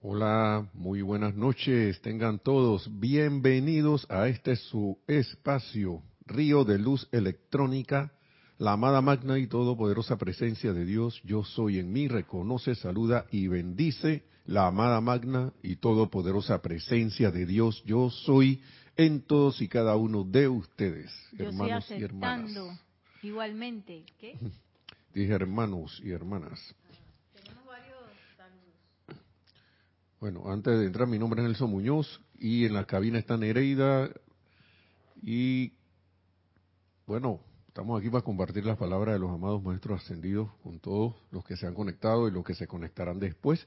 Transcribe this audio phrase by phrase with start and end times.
[0.00, 2.00] Hola, muy buenas noches.
[2.02, 8.12] Tengan todos bienvenidos a este su espacio, Río de Luz Electrónica,
[8.58, 11.20] la amada magna y todopoderosa presencia de Dios.
[11.24, 17.44] Yo soy en mí, reconoce, saluda y bendice la amada magna y todopoderosa presencia de
[17.44, 17.82] Dios.
[17.84, 18.62] Yo soy
[18.96, 22.52] en todos y cada uno de ustedes, hermanos y hermanas.
[23.24, 24.38] Igualmente, ¿qué?
[25.12, 26.72] Dije hermanos y hermanas.
[30.20, 34.10] Bueno, antes de entrar, mi nombre es Nelson Muñoz y en la cabina está Nereida.
[35.22, 35.74] Y
[37.06, 41.44] bueno, estamos aquí para compartir las palabras de los amados maestros ascendidos con todos los
[41.44, 43.64] que se han conectado y los que se conectarán después.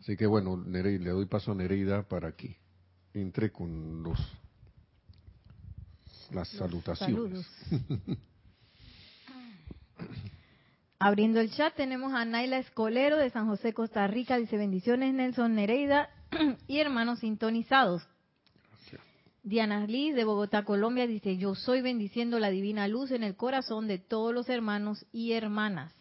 [0.00, 2.58] Así que bueno, Nereida, le doy paso a Nereida para que
[3.14, 4.18] entre con los
[6.30, 7.46] las salutaciones.
[11.06, 14.38] Abriendo el chat tenemos a Naila Escolero de San José, Costa Rica.
[14.38, 16.08] Dice bendiciones Nelson Nereida
[16.66, 18.08] y hermanos sintonizados.
[18.70, 19.02] Gracias.
[19.42, 23.86] Diana Liz de Bogotá, Colombia dice yo soy bendiciendo la divina luz en el corazón
[23.86, 25.94] de todos los hermanos y hermanas.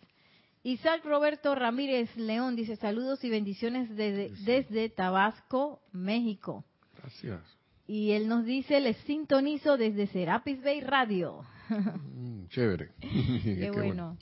[0.63, 6.63] Isaac Roberto Ramírez León dice saludos y bendiciones desde, desde Tabasco, México.
[6.95, 7.41] Gracias.
[7.87, 11.43] Y él nos dice, les sintonizo desde Serapis Bay Radio.
[11.69, 12.91] Mm, chévere.
[12.99, 14.17] Qué, bueno.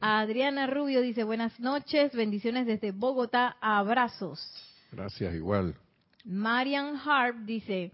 [0.00, 4.40] Adriana Rubio dice, buenas noches, bendiciones desde Bogotá, abrazos.
[4.92, 5.74] Gracias, igual.
[6.24, 7.92] Marian Harp dice,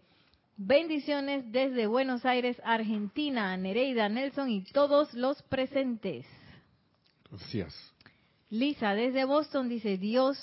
[0.57, 6.27] bendiciones desde Buenos Aires, Argentina, Nereida, Nelson y todos los presentes.
[7.31, 7.75] Gracias.
[8.51, 10.39] Lisa desde Boston dice, Dios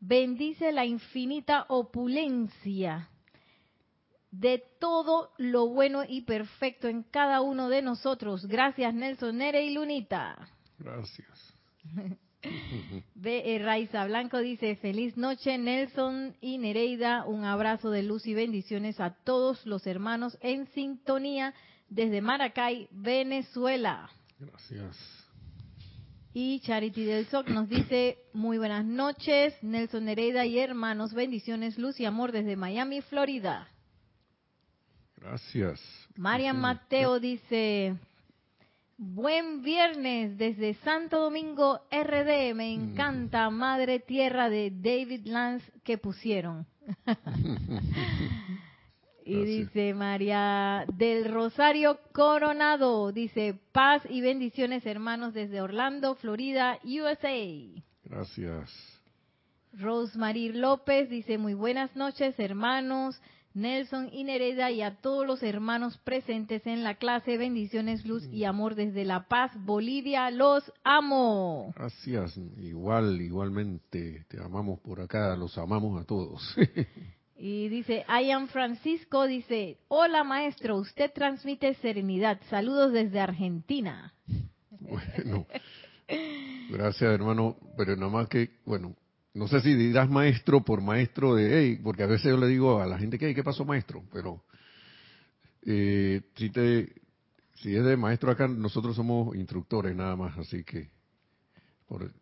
[0.00, 3.08] bendice la infinita opulencia
[4.32, 8.46] de todo lo bueno y perfecto en cada uno de nosotros.
[8.46, 10.48] Gracias, Nelson Nere y Lunita.
[10.78, 11.54] Gracias.
[13.14, 13.60] B.
[13.62, 19.10] Raiza Blanco dice, feliz noche Nelson y Nereida, un abrazo de luz y bendiciones a
[19.10, 21.54] todos los hermanos en sintonía
[21.88, 24.10] desde Maracay, Venezuela.
[24.40, 24.96] Gracias.
[26.34, 32.00] Y Charity del Soc nos dice, muy buenas noches, Nelson Nereida y hermanos, bendiciones, luz
[32.00, 33.68] y amor desde Miami, Florida.
[35.22, 35.80] Gracias.
[36.16, 37.96] María Mateo dice,
[38.98, 46.66] buen viernes desde Santo Domingo RD, me encanta Madre Tierra de David Lance que pusieron.
[49.24, 57.38] y dice María del Rosario Coronado, dice paz y bendiciones hermanos desde Orlando, Florida, USA.
[58.04, 58.92] Gracias.
[59.74, 63.18] Rosemary López dice muy buenas noches hermanos,
[63.54, 67.36] Nelson y Nereda y a todos los hermanos presentes en la clase.
[67.36, 70.30] Bendiciones, luz y amor desde La Paz, Bolivia.
[70.30, 71.72] Los amo.
[71.76, 72.38] Gracias.
[72.58, 74.24] Igual, igualmente.
[74.28, 75.36] Te amamos por acá.
[75.36, 76.56] Los amamos a todos.
[77.36, 82.40] y dice, Ian Francisco dice, hola maestro, usted transmite serenidad.
[82.48, 84.14] Saludos desde Argentina.
[84.80, 85.46] Bueno.
[86.70, 87.56] Gracias, hermano.
[87.76, 88.96] Pero nada más que, bueno,
[89.34, 92.80] no sé si dirás maestro por maestro de, hey, porque a veces yo le digo
[92.80, 94.04] a la gente que, ¿qué pasó maestro?
[94.12, 94.42] Pero
[95.64, 96.92] eh, si, te,
[97.54, 100.90] si es de maestro acá, nosotros somos instructores nada más, así que,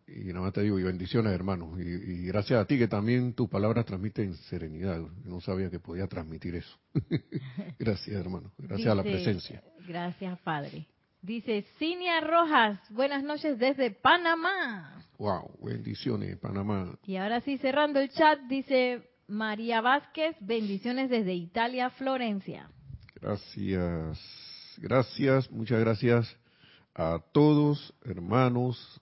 [0.07, 3.49] y nada más te digo, y bendiciones hermanos, y, gracias a ti que también tus
[3.49, 6.77] palabras transmiten serenidad, no sabía que podía transmitir eso.
[7.79, 9.63] gracias hermano, gracias a la presencia.
[9.87, 10.87] Gracias Padre.
[11.23, 15.05] Dice Cinia Rojas, buenas noches desde Panamá.
[15.19, 16.97] Wow, bendiciones, Panamá.
[17.05, 22.71] Y ahora sí, cerrando el chat, dice María Vázquez, bendiciones desde Italia, Florencia.
[23.21, 24.19] Gracias,
[24.77, 26.37] gracias, muchas gracias
[26.95, 28.99] a todos, hermanos,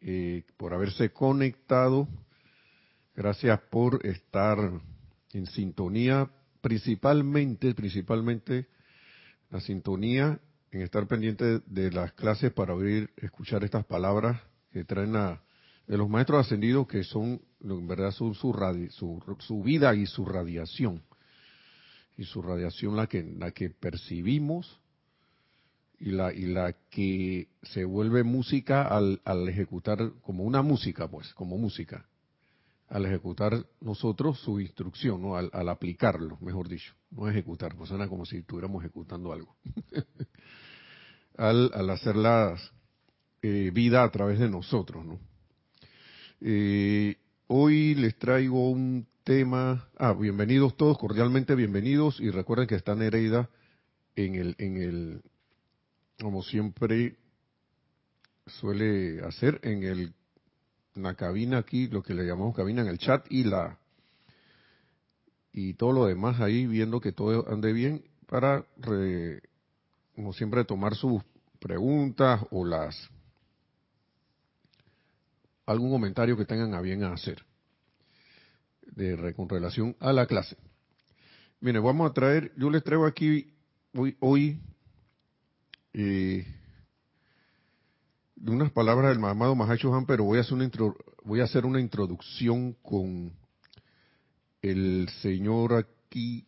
[0.00, 2.08] eh, por haberse conectado.
[3.14, 4.58] Gracias por estar
[5.34, 6.30] en sintonía,
[6.62, 8.66] principalmente, principalmente
[9.50, 10.40] la sintonía
[10.70, 14.40] en estar pendiente de las clases para oír, escuchar estas palabras
[14.72, 15.40] que traen a,
[15.86, 18.52] de los maestros ascendidos que son, en verdad, son su,
[19.40, 21.02] su, vida y su radiación.
[22.16, 24.80] Y su radiación la que, la que percibimos
[26.00, 31.32] y la, y la que se vuelve música al, al ejecutar, como una música, pues,
[31.34, 32.06] como música,
[32.88, 35.36] al ejecutar nosotros su instrucción, ¿no?
[35.36, 39.56] al, aplicarlo, mejor dicho, no ejecutar, pues suena como si estuviéramos ejecutando algo.
[41.36, 42.72] al, al hacerlas
[43.42, 45.20] eh, vida a través de nosotros, ¿no?
[46.40, 47.16] Eh,
[47.48, 49.88] hoy les traigo un tema.
[49.96, 53.50] Ah, bienvenidos todos, cordialmente bienvenidos y recuerden que está Nereida
[54.16, 55.22] en el, en el,
[56.20, 57.16] como siempre
[58.46, 60.14] suele hacer, en el
[61.02, 63.78] la cabina aquí, lo que le llamamos cabina en el chat y la
[65.52, 68.64] y todo lo demás ahí viendo que todo ande bien para
[70.14, 71.22] como siempre tomar sus
[71.58, 73.08] preguntas o las
[75.66, 77.44] algún comentario que tengan a bien hacer
[78.82, 80.56] de con relación a la clase.
[81.60, 83.52] Mire, vamos a traer, yo les traigo aquí
[83.94, 84.60] hoy, hoy
[85.92, 86.46] eh,
[88.46, 90.70] unas palabras del amado Mahacho Han, pero voy a hacer una
[91.24, 93.32] voy a hacer una introducción con
[94.62, 96.46] el señor aquí,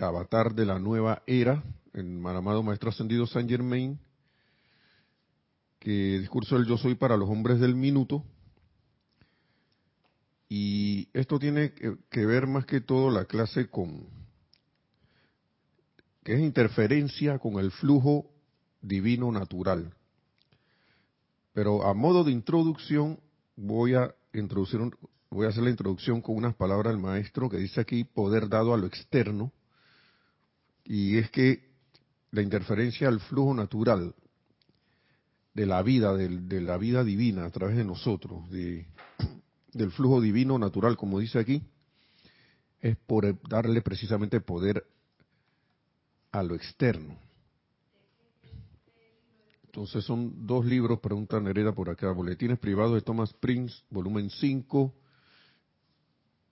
[0.00, 3.98] avatar de la nueva era, el amado Maestro Ascendido San Germain,
[5.78, 8.24] que discurso del Yo Soy para los hombres del minuto.
[10.48, 14.06] Y esto tiene que ver más que todo la clase con,
[16.22, 18.30] que es interferencia con el flujo
[18.80, 19.94] divino natural.
[21.54, 23.18] Pero a modo de introducción
[23.56, 24.80] voy a introducir
[25.30, 28.74] voy a hacer la introducción con unas palabras del maestro que dice aquí poder dado
[28.74, 29.52] a lo externo
[30.84, 31.72] y es que
[32.30, 34.14] la interferencia al flujo natural
[35.54, 38.86] de la vida, de, la vida divina a través de nosotros, de,
[39.72, 41.62] del flujo divino natural, como dice aquí,
[42.80, 44.84] es por darle precisamente poder
[46.32, 47.16] a lo externo.
[49.74, 54.94] Entonces son dos libros, pregunta Nereda por acá, Boletines Privados de Thomas Prince, volumen 5,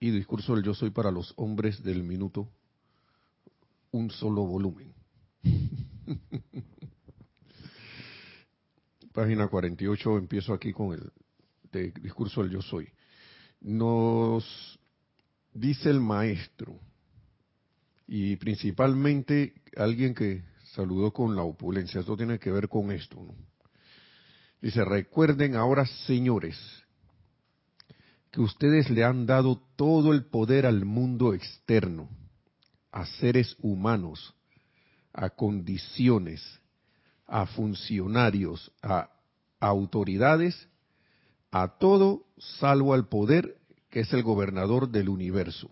[0.01, 2.49] y Discurso del Yo Soy para los Hombres del Minuto,
[3.91, 4.93] un solo volumen.
[9.13, 12.89] Página 48, empiezo aquí con el Discurso del Yo Soy.
[13.61, 14.77] Nos
[15.53, 16.77] dice el maestro,
[18.05, 20.43] y principalmente alguien que
[20.75, 21.99] saludó con la opulencia.
[21.99, 23.19] Esto tiene que ver con esto.
[24.61, 26.57] Dice, recuerden ahora, señores,
[28.31, 32.09] que ustedes le han dado todo el poder al mundo externo,
[32.91, 34.33] a seres humanos,
[35.13, 36.41] a condiciones,
[37.27, 39.09] a funcionarios, a
[39.59, 40.67] autoridades,
[41.51, 43.57] a todo salvo al poder
[43.89, 45.69] que es el gobernador del universo.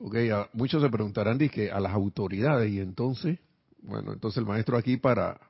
[0.00, 0.16] Ok,
[0.52, 3.38] muchos se preguntarán, que a las autoridades, y entonces,
[3.82, 5.40] bueno, entonces el maestro aquí para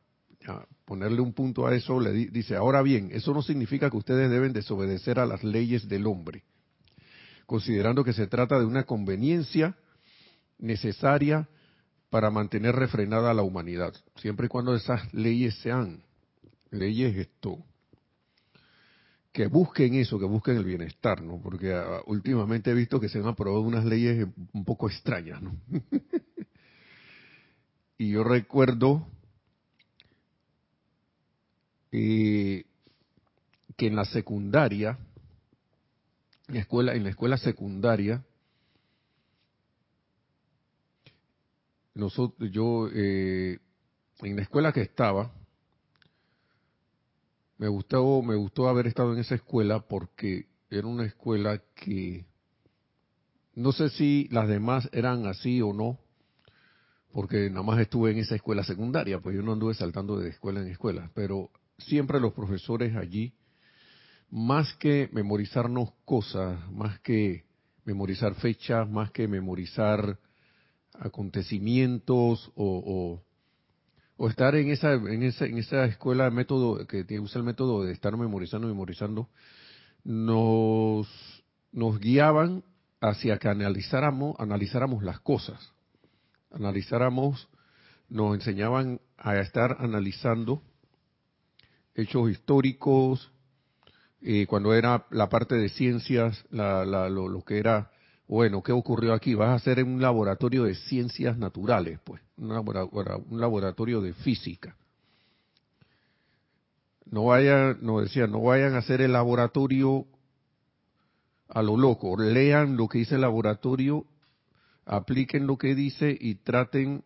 [0.86, 4.54] ponerle un punto a eso le dice, ahora bien, eso no significa que ustedes deben
[4.54, 6.44] desobedecer a las leyes del hombre,
[7.44, 9.76] considerando que se trata de una conveniencia
[10.58, 11.48] necesaria
[12.08, 16.02] para mantener refrenada a la humanidad, siempre y cuando esas leyes sean
[16.70, 17.62] leyes esto
[19.32, 21.40] que busquen eso, que busquen el bienestar, ¿no?
[21.40, 25.56] Porque ah, últimamente he visto que se han aprobado unas leyes un poco extrañas, ¿no?
[27.98, 29.06] y yo recuerdo
[31.92, 32.64] eh,
[33.76, 34.98] que en la secundaria,
[36.48, 38.24] en la escuela, en la escuela secundaria,
[41.94, 43.58] nosotros, yo, eh,
[44.20, 45.32] en la escuela que estaba,
[47.58, 52.24] me gustó, me gustó haber estado en esa escuela porque era una escuela que
[53.54, 55.98] no sé si las demás eran así o no,
[57.12, 60.60] porque nada más estuve en esa escuela secundaria, pues yo no anduve saltando de escuela
[60.60, 63.34] en escuela, pero siempre los profesores allí,
[64.30, 67.44] más que memorizarnos cosas, más que
[67.84, 70.20] memorizar fechas, más que memorizar
[70.92, 73.22] acontecimientos o,
[74.18, 77.92] o estar en esa, en esa, en esa escuela método que usa el método de
[77.92, 79.28] estar memorizando, memorizando,
[80.04, 81.08] nos,
[81.72, 82.64] nos guiaban
[83.00, 85.72] hacia que analizáramos, analizáramos las cosas,
[86.50, 87.48] analizáramos,
[88.08, 90.62] nos enseñaban a estar analizando
[91.94, 93.30] hechos históricos,
[94.20, 97.92] eh, cuando era la parte de ciencias, la, la, lo, lo, que era
[98.28, 99.34] bueno, ¿qué ocurrió aquí?
[99.34, 104.76] Vas a hacer un laboratorio de ciencias naturales, pues, un laboratorio, de física.
[107.06, 110.06] No vayan, no decía, no vayan a hacer el laboratorio
[111.48, 114.04] a lo loco, lean lo que dice el laboratorio,
[114.84, 117.02] apliquen lo que dice y traten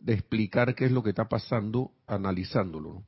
[0.00, 3.02] de explicar qué es lo que está pasando analizándolo.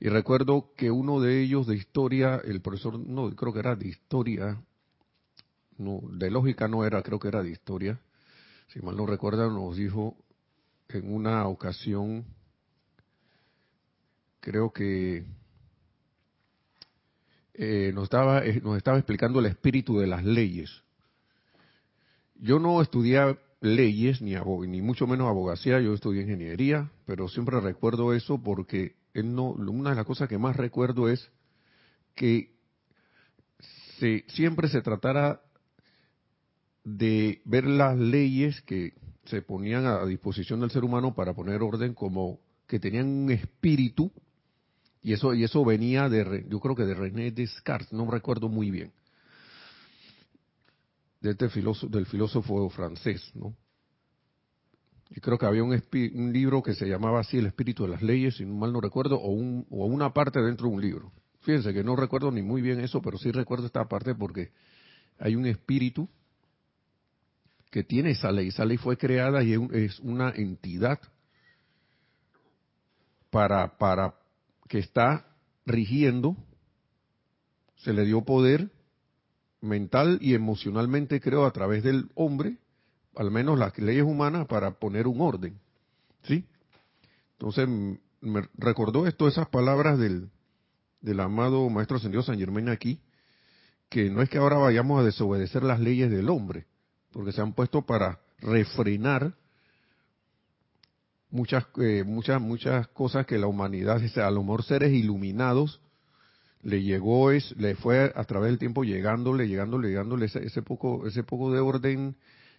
[0.00, 3.88] Y recuerdo que uno de ellos de historia, el profesor, no, creo que era de
[3.88, 4.58] historia,
[5.78, 8.00] no, de lógica no era, creo que era de historia,
[8.68, 10.16] si mal no recuerdan, nos dijo
[10.88, 12.24] en una ocasión,
[14.40, 15.24] creo que
[17.54, 20.82] eh, nos, estaba, eh, nos estaba explicando el espíritu de las leyes.
[22.36, 28.12] Yo no estudié leyes, ni, ni mucho menos abogacía, yo estudié ingeniería, pero siempre recuerdo
[28.12, 31.30] eso porque él no, una de las cosas que más recuerdo es
[32.14, 32.54] que
[33.98, 35.40] se, siempre se tratara
[36.84, 38.92] de ver las leyes que
[39.24, 44.12] se ponían a disposición del ser humano para poner orden como que tenían un espíritu
[45.02, 48.70] y eso y eso venía de yo creo que de René Descartes no recuerdo muy
[48.70, 48.92] bien.
[51.20, 53.56] De este filósofo, del filósofo francés no
[55.10, 58.02] y creo que había un, un, libro que se llamaba así el espíritu de las
[58.02, 61.12] leyes si mal no recuerdo o, un, o una parte dentro de un libro.
[61.40, 64.52] Fíjense que no recuerdo ni muy bien eso pero sí recuerdo esta parte porque
[65.18, 66.08] hay un espíritu
[67.74, 68.50] que tiene esa ley.
[68.50, 71.00] Esa ley fue creada y es una entidad
[73.30, 74.14] para, para
[74.68, 75.26] que está
[75.66, 76.36] rigiendo,
[77.74, 78.70] se le dio poder
[79.60, 82.58] mental y emocionalmente, creo, a través del hombre,
[83.16, 85.58] al menos las leyes humanas, para poner un orden.
[86.22, 86.46] ¿Sí?
[87.32, 87.68] Entonces,
[88.20, 90.30] me recordó esto, esas palabras del,
[91.00, 93.00] del amado Maestro Ascendido San Germán aquí,
[93.88, 96.68] que no es que ahora vayamos a desobedecer las leyes del hombre,
[97.14, 99.34] porque se han puesto para refrenar
[101.30, 105.80] muchas, eh, muchas, muchas cosas que la humanidad, a lo mejor seres iluminados,
[106.62, 111.22] le llegó, es, le fue a través del tiempo llegándole, llegándole, llegándole ese, poco, ese
[111.22, 112.16] poco de orden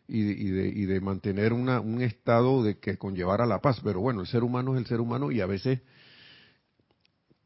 [0.07, 3.81] y de, y de, y de mantener una, un estado de que conllevara la paz.
[3.83, 5.81] Pero bueno, el ser humano es el ser humano y a veces,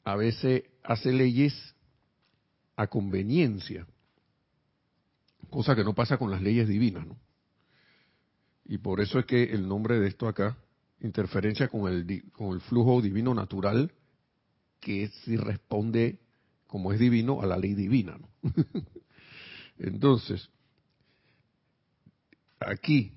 [0.03, 1.53] a veces hace leyes
[2.75, 3.87] a conveniencia
[5.49, 7.17] cosa que no pasa con las leyes divinas, ¿no?
[8.65, 10.57] Y por eso es que el nombre de esto acá,
[11.01, 13.91] interferencia con el, con el flujo divino natural,
[14.79, 16.19] que si responde,
[16.67, 18.29] como es divino, a la ley divina, ¿no?
[19.79, 20.49] Entonces,
[22.59, 23.13] aquí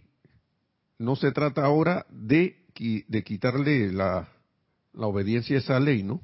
[0.98, 2.64] no se trata ahora de,
[3.08, 4.28] de quitarle la,
[4.94, 6.22] la obediencia a esa ley, ¿no?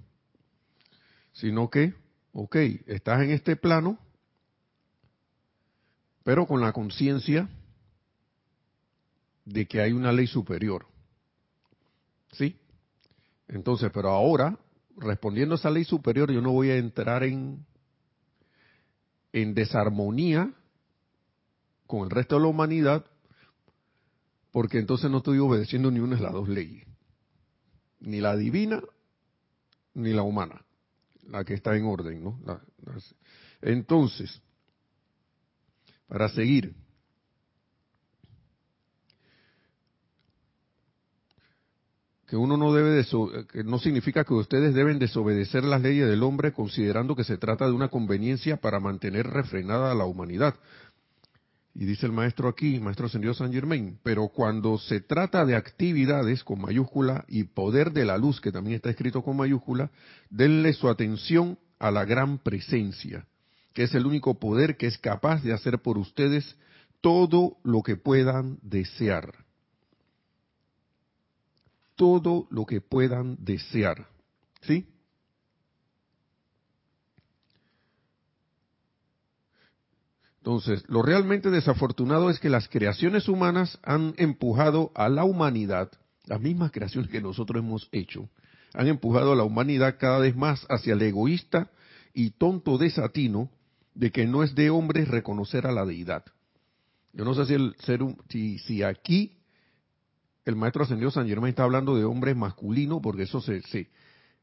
[1.33, 1.95] Sino que,
[2.33, 3.99] ok, estás en este plano,
[6.29, 7.49] pero con la conciencia
[9.47, 10.85] de que hay una ley superior.
[12.33, 12.55] ¿Sí?
[13.49, 14.59] Entonces, pero ahora,
[14.99, 17.65] respondiendo a esa ley superior, yo no voy a entrar en,
[19.33, 20.53] en desarmonía
[21.87, 23.07] con el resto de la humanidad,
[24.53, 26.87] porque entonces no estoy obedeciendo ni una de las dos leyes,
[28.01, 28.83] ni la divina
[29.95, 30.63] ni la humana,
[31.27, 32.39] la que está en orden, ¿no?
[33.63, 34.43] entonces,
[36.09, 36.75] para seguir.
[42.27, 43.07] Que uno no debe,
[43.51, 47.67] que no significa que ustedes deben desobedecer las leyes del hombre considerando que se trata
[47.67, 50.55] de una conveniencia para mantener refrenada a la humanidad.
[51.75, 56.45] Y dice el maestro aquí, maestro ascendido San Germain, pero cuando se trata de actividades
[56.45, 59.91] con mayúscula y poder de la luz, que también está escrito con mayúscula,
[60.29, 63.27] denle su atención a la gran presencia
[63.73, 66.57] que es el único poder que es capaz de hacer por ustedes
[67.01, 69.45] todo lo que puedan desear.
[71.95, 74.09] Todo lo que puedan desear.
[74.63, 74.87] ¿Sí?
[80.39, 85.91] Entonces, lo realmente desafortunado es que las creaciones humanas han empujado a la humanidad,
[86.25, 88.31] las mismas creaciones que nosotros hemos hecho,
[88.73, 91.71] han empujado a la humanidad cada vez más hacia el egoísta
[92.15, 93.51] y tonto desatino
[93.99, 96.25] de que no es de hombres reconocer a la deidad.
[97.13, 99.39] Yo no sé si, el ser, si, si aquí
[100.45, 103.61] el maestro ascendido San Germán está hablando de hombres masculinos, porque eso se,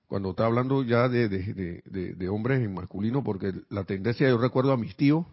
[0.07, 4.77] cuando está hablando ya de, de, hombres en masculino, porque la tendencia, yo recuerdo a
[4.77, 5.25] mis tíos,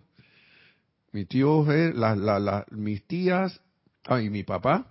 [1.11, 3.61] mis tíos, eh, la, la, mis tías,
[4.05, 4.87] ah, y mi papá,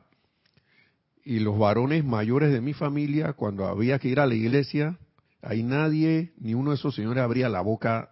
[1.24, 5.00] y los varones mayores de mi familia, cuando había que ir a la iglesia,
[5.42, 8.11] ahí nadie, ni uno de esos señores abría la boca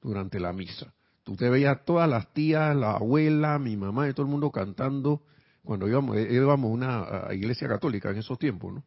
[0.00, 0.92] durante la misa.
[1.24, 5.22] Tú te veías todas las tías, la abuela, mi mamá y todo el mundo cantando
[5.62, 8.84] cuando íbamos, eh, íbamos a una iglesia católica en esos tiempos, ¿no?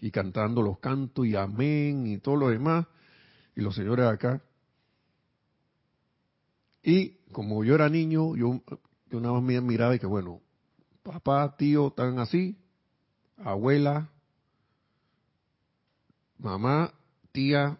[0.00, 2.86] Y cantando los cantos y amén y todo lo demás.
[3.54, 4.42] Y los señores acá.
[6.82, 8.60] Y como yo era niño, yo,
[9.10, 10.40] yo nada más me miraba y que bueno,
[11.04, 12.58] papá, tío, están así,
[13.36, 14.10] abuela,
[16.38, 16.92] mamá,
[17.30, 17.78] tía,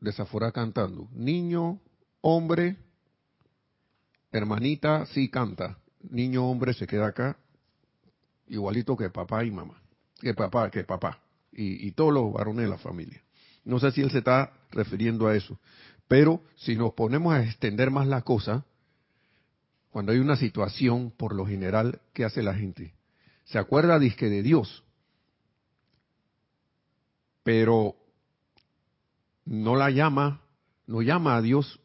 [0.00, 1.08] desaforada cantando.
[1.12, 1.80] Niño,
[2.20, 2.76] hombre,
[4.32, 7.36] hermanita sí canta, niño hombre se queda acá,
[8.48, 9.80] igualito que papá y mamá,
[10.20, 11.20] que papá, que papá,
[11.52, 13.22] y, todos los varones de la familia.
[13.64, 15.58] No sé si él se está refiriendo a eso,
[16.08, 18.64] pero si nos ponemos a extender más la cosa,
[19.90, 22.94] cuando hay una situación, por lo general, ¿qué hace la gente?
[23.44, 24.84] Se acuerda disque de Dios,
[27.42, 27.96] pero
[29.44, 30.42] no la llama,
[30.86, 31.80] no llama a Dios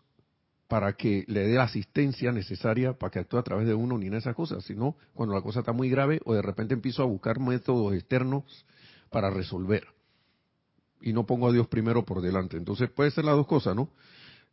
[0.67, 4.07] para que le dé la asistencia necesaria para que actúe a través de uno ni
[4.07, 7.05] en esas cosas, sino cuando la cosa está muy grave o de repente empiezo a
[7.05, 8.65] buscar métodos externos
[9.09, 9.87] para resolver.
[11.01, 12.57] Y no pongo a Dios primero por delante.
[12.57, 13.89] Entonces puede ser las dos cosas, ¿no?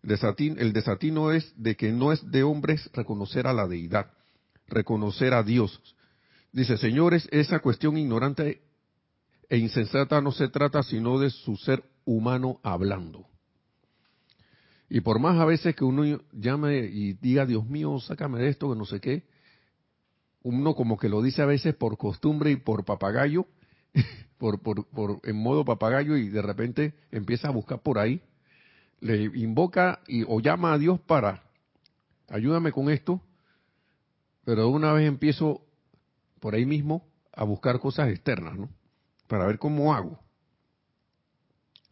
[0.03, 4.11] el desatino es de que no es de hombres reconocer a la deidad,
[4.67, 5.81] reconocer a Dios.
[6.53, 8.63] Dice, señores, esa cuestión ignorante
[9.49, 13.32] e insensata no se trata sino de su ser humano hablando.
[14.95, 18.71] Y por más a veces que uno llame y diga, Dios mío, sácame de esto,
[18.71, 19.23] que no sé qué,
[20.43, 23.47] uno como que lo dice a veces por costumbre y por papagayo,
[24.37, 28.21] por, por, por, en modo papagayo y de repente empieza a buscar por ahí,
[29.01, 31.43] le invoca y, o llama a Dios para,
[32.29, 33.23] ayúdame con esto,
[34.45, 35.63] pero una vez empiezo
[36.39, 38.69] por ahí mismo a buscar cosas externas, ¿no?
[39.27, 40.19] Para ver cómo hago.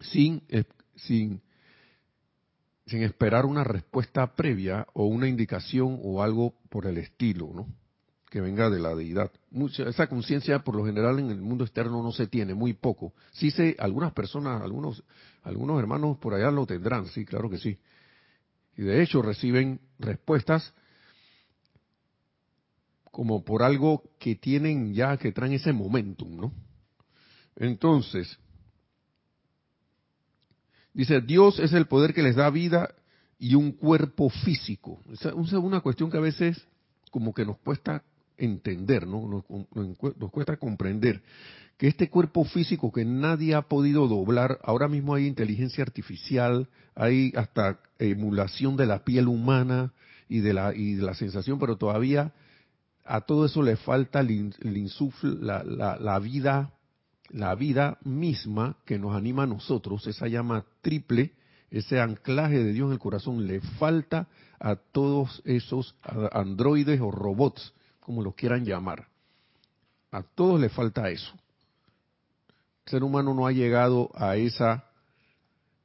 [0.00, 0.64] Sin, eh,
[0.96, 1.40] sin
[2.90, 7.68] sin esperar una respuesta previa o una indicación o algo por el estilo, ¿no?
[8.28, 9.30] Que venga de la deidad.
[9.52, 13.14] Mucha, esa conciencia por lo general en el mundo externo no se tiene, muy poco.
[13.30, 15.04] Sí sé, algunas personas, algunos,
[15.42, 17.78] algunos hermanos por allá lo tendrán, sí, claro que sí.
[18.76, 20.74] Y de hecho reciben respuestas
[23.04, 26.52] como por algo que tienen ya, que traen ese momentum, ¿no?
[27.54, 28.36] Entonces,
[30.92, 32.94] Dice, Dios es el poder que les da vida
[33.38, 35.00] y un cuerpo físico.
[35.12, 36.66] Esa es una cuestión que a veces
[37.10, 38.02] como que nos cuesta
[38.36, 39.26] entender, ¿no?
[39.28, 41.22] Nos, cuesta comprender
[41.76, 47.32] que este cuerpo físico que nadie ha podido doblar, ahora mismo hay inteligencia artificial, hay
[47.36, 49.92] hasta emulación de la piel humana
[50.28, 52.32] y de la, y de la sensación, pero todavía
[53.04, 54.54] a todo eso le falta el,
[55.22, 56.72] la, la vida
[57.32, 61.32] la vida misma que nos anima a nosotros, esa llama triple,
[61.70, 65.94] ese anclaje de Dios en el corazón, le falta a todos esos
[66.32, 69.06] androides o robots, como los quieran llamar.
[70.10, 71.32] A todos le falta eso.
[72.86, 74.84] El ser humano no ha llegado a esa,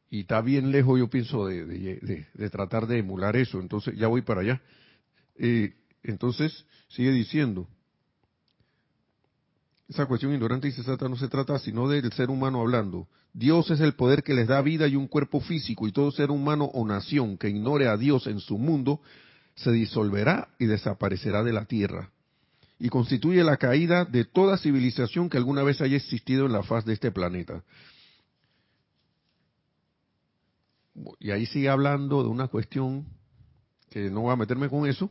[0.10, 3.60] y está bien lejos, yo pienso, de, tratar de emular eso.
[3.60, 4.62] Entonces, ya voy para allá.
[5.36, 7.68] Eh, entonces, sigue diciendo,
[9.88, 13.08] esa cuestión ignorante y sensata no se trata sino del ser humano hablando.
[13.34, 16.32] Dios es el poder que les da vida y un cuerpo físico y todo ser
[16.32, 19.02] humano o nación que ignore a Dios en su mundo
[19.56, 22.12] se disolverá y desaparecerá de la tierra
[22.80, 26.86] y constituye la caída de toda civilización que alguna vez haya existido en la faz
[26.86, 27.64] de este planeta.
[31.20, 33.06] Y ahí sigue hablando de una cuestión
[33.90, 35.10] que no voy a meterme con eso,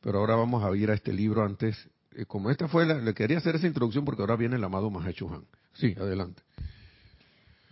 [0.00, 1.88] pero ahora vamos a ir a este libro antes
[2.26, 5.28] como esta fue la, le quería hacer esa introducción porque ahora viene el amado Mahacho
[5.32, 5.44] Han.
[5.74, 6.42] Sí, adelante.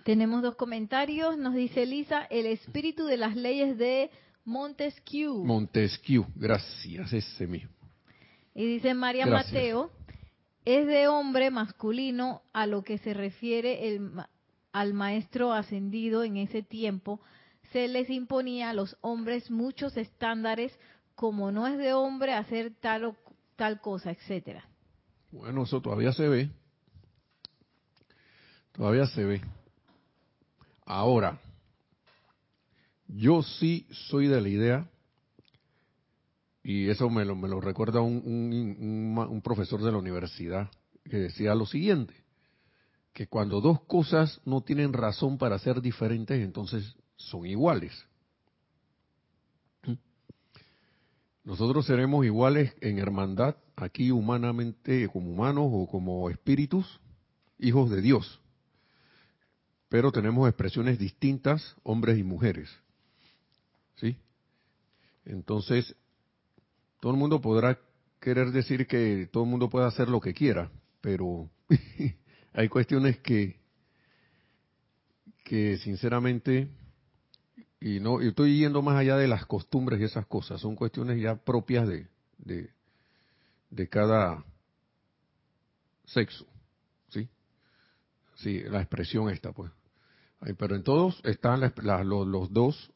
[0.05, 1.39] Tenemos dos comentarios.
[1.39, 4.11] Nos dice Elisa, el espíritu de las leyes de
[4.45, 5.45] Montesquieu.
[5.45, 7.71] Montesquieu, gracias, ese mismo.
[8.55, 9.91] Y dice María Mateo,
[10.65, 14.11] es de hombre masculino a lo que se refiere el,
[14.73, 17.21] al maestro ascendido en ese tiempo.
[17.73, 20.79] Se les imponía a los hombres muchos estándares,
[21.15, 23.17] como no es de hombre hacer tal o
[23.63, 24.69] tal cosa, etcétera.
[25.31, 26.51] Bueno, eso todavía se ve.
[28.73, 29.41] Todavía se ve.
[30.85, 31.41] Ahora,
[33.07, 34.91] yo sí soy de la idea,
[36.65, 40.69] y eso me lo, me lo recuerda un, un, profesor de la universidad,
[41.05, 42.15] que decía lo siguiente,
[43.13, 47.93] que cuando dos cosas no tienen razón para ser diferentes, entonces son iguales.
[51.45, 57.01] Nosotros seremos iguales en hermandad, aquí humanamente, como humanos o como espíritus,
[57.59, 58.41] hijos de Dios.
[59.89, 62.71] Pero tenemos expresiones distintas, hombres y mujeres.
[63.97, 64.17] ¿Sí?
[65.25, 65.97] Entonces,
[67.01, 67.79] todo el mundo podrá
[68.21, 71.51] querer decir que todo el mundo puede hacer lo que quiera, pero
[72.53, 73.61] hay cuestiones que,
[75.45, 76.69] que sinceramente
[77.83, 81.35] y no estoy yendo más allá de las costumbres y esas cosas, son cuestiones ya
[81.35, 82.07] propias de,
[83.71, 84.45] de, cada
[86.05, 86.47] sexo,
[87.09, 87.29] ¿sí?
[88.37, 89.73] Sí, la expresión esta, pues.
[90.57, 92.93] pero en todos están los, dos,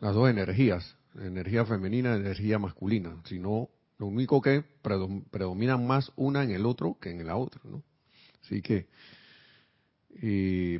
[0.00, 3.68] las dos energías, energía femenina y energía masculina, sino
[3.98, 4.64] lo único que
[5.30, 7.82] predominan más una en el otro que en la otra, ¿no?
[8.42, 8.86] Así que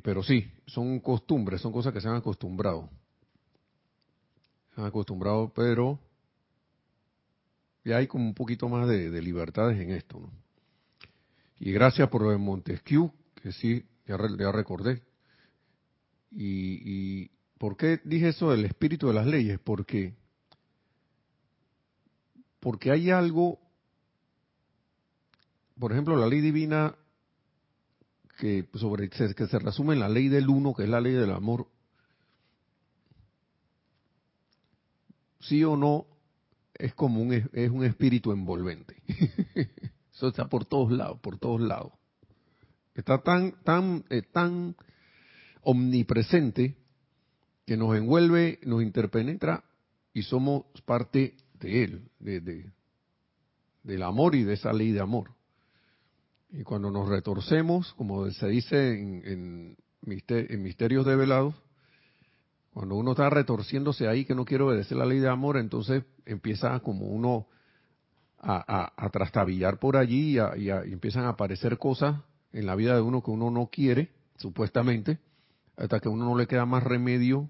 [0.03, 2.89] pero sí, son costumbres, son cosas que se han acostumbrado.
[4.75, 5.99] Se han acostumbrado, pero
[7.85, 10.19] ya hay como un poquito más de, libertades en esto.
[10.19, 10.31] ¿no?
[11.59, 13.13] Y gracias por lo de Montesquieu,
[13.43, 15.03] que sí, ya, recordé.
[16.31, 19.59] Y, ¿Por qué dije eso del espíritu de las leyes?
[19.59, 20.15] Porque,
[22.61, 23.59] porque hay algo,
[25.79, 26.95] por ejemplo, la ley divina
[28.37, 31.33] que sobre que se resume en la ley del uno, que es la ley del
[31.33, 31.69] amor,
[35.41, 36.07] sí o no
[36.75, 38.97] es como un es un espíritu envolvente.
[40.15, 41.93] Eso está por todos lados, por todos lados.
[42.95, 44.77] Está tan tan eh, tan
[45.63, 46.77] omnipresente
[47.67, 49.65] que nos envuelve, nos interpenetra
[50.15, 52.71] y somos parte de él, de,
[53.83, 55.36] del amor y de esa ley de amor.
[56.51, 61.55] Y cuando nos retorcemos, como se dice en, en misterios develados,
[62.77, 66.79] cuando uno está retorciéndose ahí que no quiere obedecer la ley de amor, entonces empieza
[66.81, 67.47] como uno
[68.39, 72.21] a, a, trastabillar por allí y, empiezan a aparecer cosas
[72.53, 75.19] en la vida de uno que uno no quiere, supuestamente,
[75.77, 77.49] hasta que uno no le queda más remedio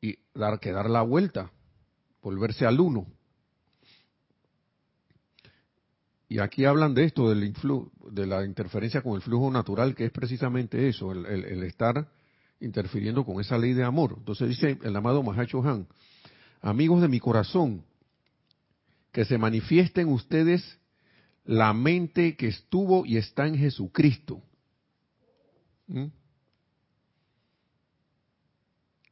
[0.00, 1.50] y dar que dar la vuelta,
[2.22, 3.06] volverse al uno.
[6.30, 7.52] Y aquí hablan de esto, del
[8.12, 12.08] de la interferencia con el flujo natural, que es precisamente eso, el estar
[12.60, 14.14] interfiriendo con esa ley de amor.
[14.16, 15.88] Entonces dice el amado Mahacho Han,
[16.60, 17.82] amigos de mi corazón,
[19.10, 20.78] que se manifieste en ustedes
[21.44, 24.40] la mente que estuvo y está en Jesucristo.
[25.88, 26.06] ¿Mm?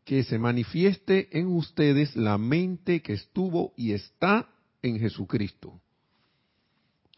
[0.05, 4.49] Que se manifieste en ustedes la mente que estuvo y está
[4.83, 5.81] en Jesucristo.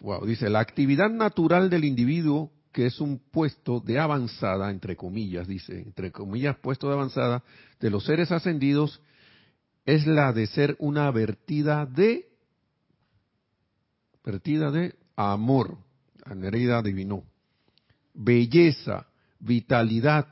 [0.00, 5.46] Wow, dice, la actividad natural del individuo que es un puesto de avanzada, entre comillas,
[5.46, 7.42] dice, entre comillas, puesto de avanzada
[7.80, 9.00] de los seres ascendidos,
[9.84, 12.28] es la de ser una vertida de,
[14.24, 15.78] vertida de amor,
[16.34, 17.24] Nereida divino,
[18.14, 19.06] belleza,
[19.40, 20.28] vitalidad,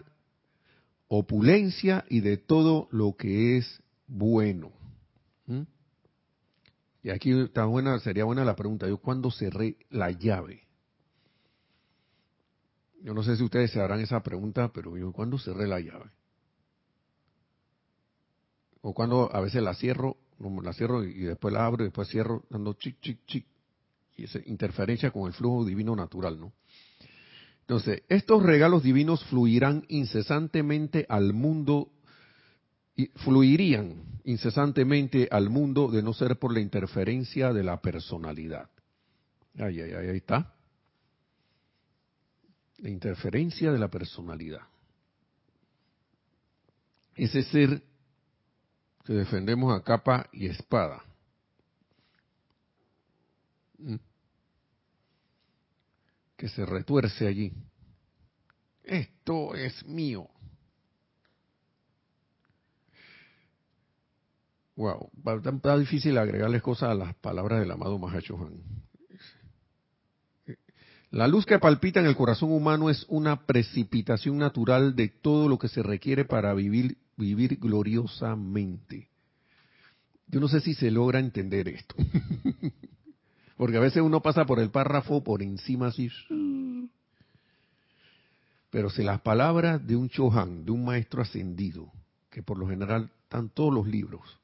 [1.09, 4.78] opulencia y de todo lo que es bueno.
[7.09, 10.69] Y aquí está buena, sería buena la pregunta, yo cuando cerré la llave.
[13.03, 16.11] Yo no sé si ustedes se harán esa pregunta, pero yo, ¿cuándo cerré la llave?
[18.83, 20.19] O cuando a veces la cierro,
[20.63, 23.47] la cierro y después la abro y después cierro, dando chic, chic, chic.
[24.19, 26.53] Y esa interferencia con el flujo divino natural, ¿no?
[27.61, 31.91] Entonces, estos regalos divinos fluirán incesantemente al mundo,
[33.17, 38.69] fluirían incesantemente al mundo de no ser por la interferencia de la personalidad.
[39.57, 40.55] Ay, ay, ahí está
[42.79, 44.63] la interferencia de la personalidad.
[47.15, 47.83] Ese ser
[49.05, 51.03] que defendemos a capa y espada.
[53.79, 53.97] ¿Mm?
[56.37, 57.53] Que se retuerce allí.
[58.85, 60.29] Esto es mío.
[64.79, 65.11] Wow,
[65.45, 68.39] está difícil agregarles cosas a las palabras del amado Mahacho
[71.11, 75.59] la luz que palpita en el corazón humano es una precipitación natural de todo lo
[75.59, 79.09] que se requiere para vivir, vivir gloriosamente.
[80.29, 81.97] Yo no sé si se logra entender esto.
[83.57, 86.09] Porque a veces uno pasa por el párrafo por encima así.
[88.71, 91.91] Pero si las palabras de un Chohan, de un maestro ascendido,
[92.31, 94.39] que por lo general están todos los libros,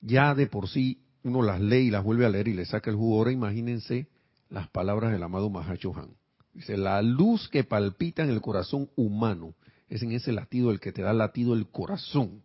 [0.00, 2.90] ya de por sí uno las lee y las vuelve a leer y le saca
[2.90, 4.08] el jugo, ahora imagínense
[4.48, 6.16] las palabras del amado Mahacho Han.
[6.54, 9.54] Dice, la luz que palpita en el corazón humano,
[9.88, 12.42] es en ese latido el que te da latido el corazón.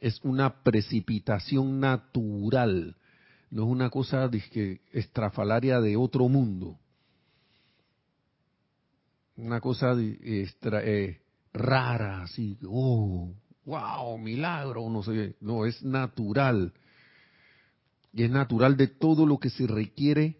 [0.00, 2.96] Es una precipitación natural,
[3.50, 4.30] no es una cosa
[4.92, 6.78] estrafalaria de otro mundo.
[9.36, 11.20] Una cosa eh,
[11.52, 13.32] rara, así, oh,
[13.64, 16.72] wow, milagro, no sé, no, es natural.
[18.12, 20.38] Y es natural de todo lo que se requiere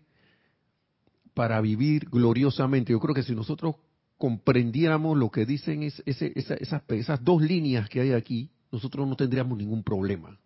[1.35, 2.92] para vivir gloriosamente.
[2.92, 3.76] Yo creo que si nosotros
[4.18, 9.56] comprendiéramos lo que dicen es, esas, esas dos líneas que hay aquí, nosotros no tendríamos
[9.58, 10.38] ningún problema.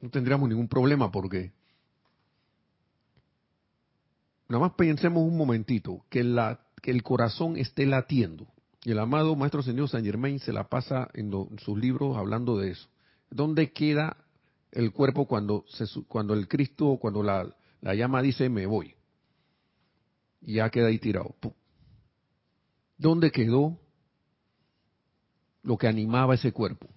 [0.00, 1.52] No tendríamos ningún problema porque
[4.48, 8.46] nada más pensemos un momentito que, la, que el corazón esté latiendo.
[8.84, 12.70] Y el amado Maestro Señor San Germain se la pasa en, sus libros hablando de
[12.70, 12.88] eso.
[13.30, 14.16] ¿Dónde queda
[14.72, 15.64] el cuerpo cuando,
[16.06, 18.94] cuando el Cristo, cuando la, la llama dice me voy.
[20.40, 21.34] Y ya queda ahí tirado.
[22.96, 23.78] ¿Dónde quedó
[25.62, 26.88] lo que animaba ese cuerpo?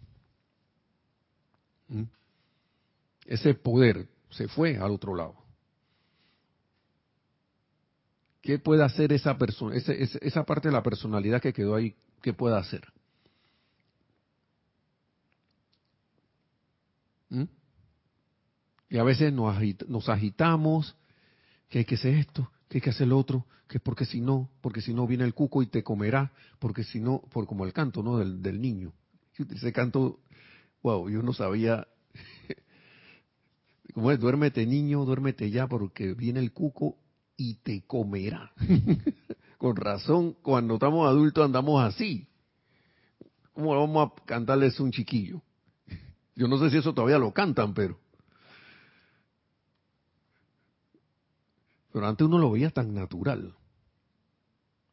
[1.87, 2.03] ¿Mm?
[3.25, 5.40] Ese poder se fue al otro lado.
[8.41, 11.95] ¿Qué puede hacer esa persona, esa parte de la personalidad que quedó ahí?
[12.21, 12.81] ¿Qué puede hacer?
[17.29, 17.43] ¿Mm?
[18.89, 20.95] Y a veces nos, agitamos,
[21.69, 24.49] que hay que hacer esto, que hay que hacer lo otro, que porque si no,
[24.59, 27.73] porque si no viene el cuco y te comerá, porque si no, por como el
[27.73, 28.17] canto, ¿no?
[28.17, 28.91] Del, del niño.
[29.37, 30.19] Ese canto,
[30.81, 31.87] wow, yo no sabía.
[33.93, 34.19] ¿Cómo es?
[34.19, 36.97] Duérmete niño, duérmete ya, porque viene el cuco
[37.37, 38.51] y te comerá.
[39.57, 42.27] Con razón, cuando estamos adultos andamos así.
[43.53, 45.41] ¿Cómo vamos a cantarles un chiquillo?
[46.35, 47.99] Yo no sé si eso todavía lo cantan, pero
[51.91, 53.53] Pero antes uno lo veía tan natural.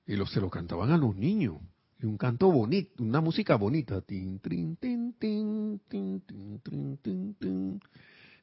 [0.07, 1.57] Y se lo cantaban a los niños.
[2.01, 4.01] Y un canto bonito, una música bonita.
[4.01, 6.21] Tin, tin, tin, tin, tin,
[6.63, 7.81] tin, tin, tin,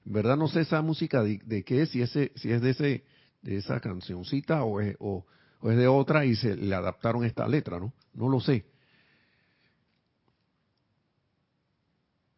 [0.03, 3.03] verdad no sé esa música de, qué es, si, ese, si es de ese
[3.45, 5.25] de esa cancioncita o es, o,
[5.63, 7.93] es de otra y se le adaptaron esta letra, ¿no?
[8.13, 8.65] No lo sé.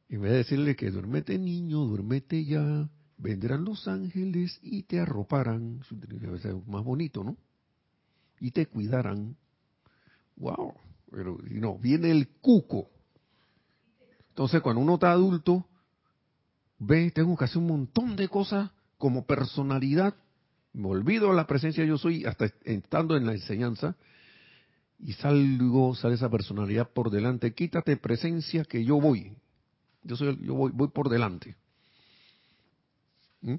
[0.10, 5.82] En vez de decirle que duérmete niño, duérmete ya, vendrán los ángeles y te arroparán,
[6.68, 7.38] más bonito, ¿no?
[8.40, 9.36] Y te cuidarán.
[10.36, 10.74] Wow,
[11.10, 12.90] pero no, viene el cuco.
[14.30, 15.66] Entonces, cuando uno está adulto,
[16.80, 20.16] ve, tengo que hacer un montón de cosas como personalidad,
[20.78, 23.96] me olvido la presencia yo soy, hasta estando en la enseñanza,
[25.00, 29.36] y salgo, sale esa personalidad por delante, quítate presencia que yo voy.
[30.04, 31.56] Yo soy, yo voy, voy por delante.
[33.42, 33.56] ¿Mm?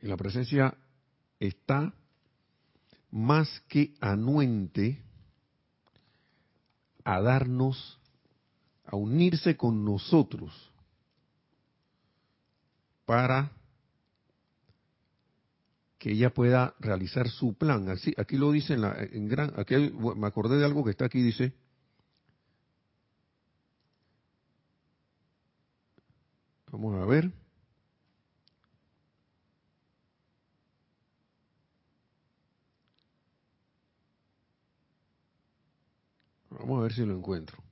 [0.00, 0.74] Y la presencia
[1.38, 1.92] está
[3.10, 5.02] más que anuente
[7.04, 8.00] a darnos,
[8.86, 10.70] a unirse con nosotros
[13.04, 13.52] para
[16.02, 17.88] que ella pueda realizar su plan.
[17.88, 19.76] Así, aquí lo dice en, la, en gran, aquí
[20.16, 21.52] me acordé de algo que está aquí, dice,
[26.72, 27.30] Vamos a ver.
[36.50, 37.62] Vamos a ver si lo encuentro.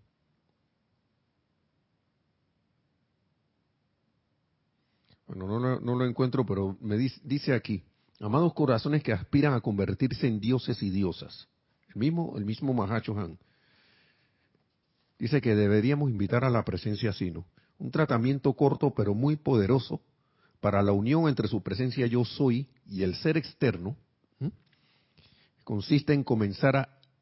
[5.26, 7.89] Bueno, no, no, no, lo encuentro, pero me dice, dice, aquí,
[8.20, 11.48] amados corazones que aspiran a convertirse en dioses y diosas.
[11.88, 13.38] El mismo, el mismo Mahacho Han.
[15.18, 17.46] Dice que deberíamos invitar a la presencia sino
[17.78, 20.00] un tratamiento corto pero muy poderoso
[20.60, 23.96] para la unión entre su presencia yo soy y el ser externo,
[25.64, 26.76] consiste en comenzar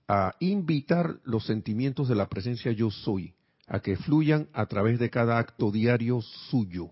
[0.09, 3.35] a, invitar los sentimientos de la presencia yo soy
[3.67, 6.91] a que fluyan a través de cada acto diario suyo.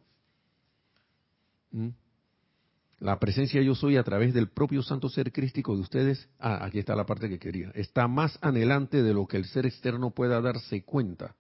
[2.98, 6.78] La presencia yo soy a través del propio santo ser crístico de ustedes, ah, aquí
[6.78, 10.40] está la parte que quería, está más anhelante de lo que el ser externo pueda
[10.40, 11.34] darse cuenta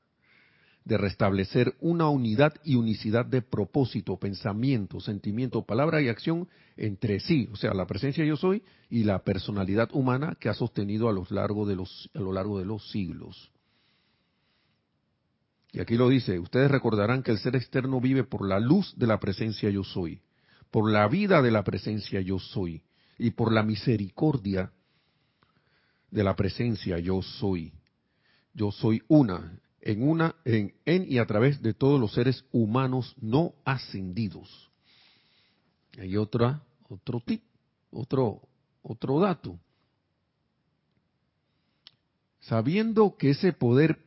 [0.86, 7.48] de restablecer una unidad y unicidad de propósito, pensamiento, sentimiento, palabra y acción entre sí,
[7.52, 11.26] o sea, la presencia yo soy y la personalidad humana que ha sostenido a lo
[11.30, 13.50] largo de los, a lo largo de los siglos.
[15.72, 19.08] Y aquí lo dice, ustedes recordarán que el ser externo vive por la luz de
[19.08, 20.20] la presencia yo soy,
[20.70, 22.82] por la vida de la presencia yo soy
[23.18, 24.72] y por la misericordia
[26.10, 27.72] de la presencia yo soy.
[28.54, 33.54] Yo soy una, en una en, y a través de todos los seres humanos no
[33.64, 34.70] ascendidos.
[35.98, 37.42] Hay otra otro tip,
[37.90, 38.42] otro
[38.82, 39.58] otro dato.
[42.40, 44.05] Sabiendo que ese poder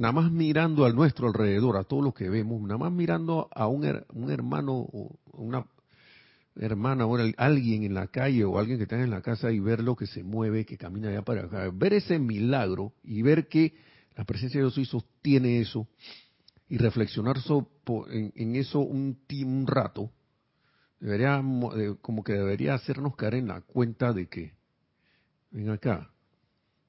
[0.00, 3.66] nada más mirando a nuestro alrededor, a todo lo que vemos, nada más mirando a
[3.66, 3.84] un,
[4.30, 5.66] hermano o una
[6.56, 9.82] hermana o alguien en la calle o alguien que está en la casa y ver
[9.82, 13.74] lo que se mueve, que camina allá para acá, ver ese milagro y ver que
[14.16, 15.86] la presencia de Dios sostiene eso
[16.66, 17.36] y reflexionar
[18.08, 20.10] en, eso un, un rato,
[20.98, 21.44] debería,
[22.00, 24.54] como que debería hacernos caer en la cuenta de que,
[25.50, 26.10] ven acá,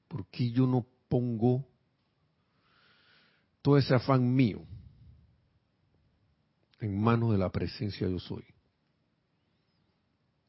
[0.08, 1.66] ¿por qué yo no pongo
[3.62, 4.62] todo ese afán mío
[6.80, 8.44] en manos de la presencia yo soy?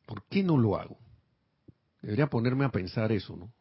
[0.05, 0.97] ¿Por qué no lo hago?
[2.01, 3.53] Debería ponerme a pensar eso, ¿no?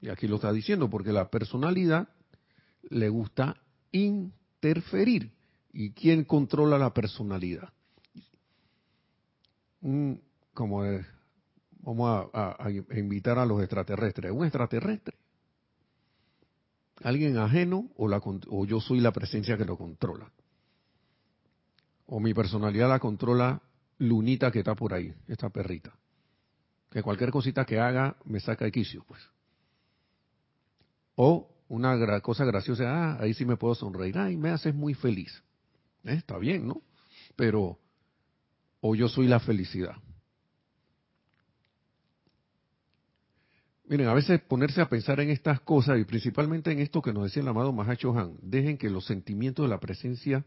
[0.00, 2.08] Y aquí lo está diciendo, porque la personalidad
[2.90, 3.56] le gusta
[3.92, 5.32] interferir.
[5.72, 7.72] ¿Y quién controla la personalidad?
[10.54, 10.82] como
[11.80, 14.32] vamos a, invitar a los extraterrestres.
[14.32, 15.16] ¿Un extraterrestre?
[17.02, 20.30] ¿Alguien ajeno o, la, o yo soy la presencia que lo controla?
[22.06, 23.60] ¿O mi personalidad la controla
[23.98, 25.92] lunita que está por ahí, esta perrita.
[26.90, 29.20] Que cualquier cosita que haga me saca de quicio, pues.
[31.16, 35.42] O una cosa graciosa, ah, ahí sí me puedo sonreír, ay, me haces muy feliz.
[36.04, 36.82] Eh, está bien, ¿no?
[37.36, 37.78] Pero,
[38.80, 39.96] o yo soy la felicidad.
[43.94, 47.22] Miren, a veces ponerse a pensar en estas cosas y principalmente en esto que nos
[47.22, 50.44] decía el amado Mahacho Han, dejen que los sentimientos de la presencia,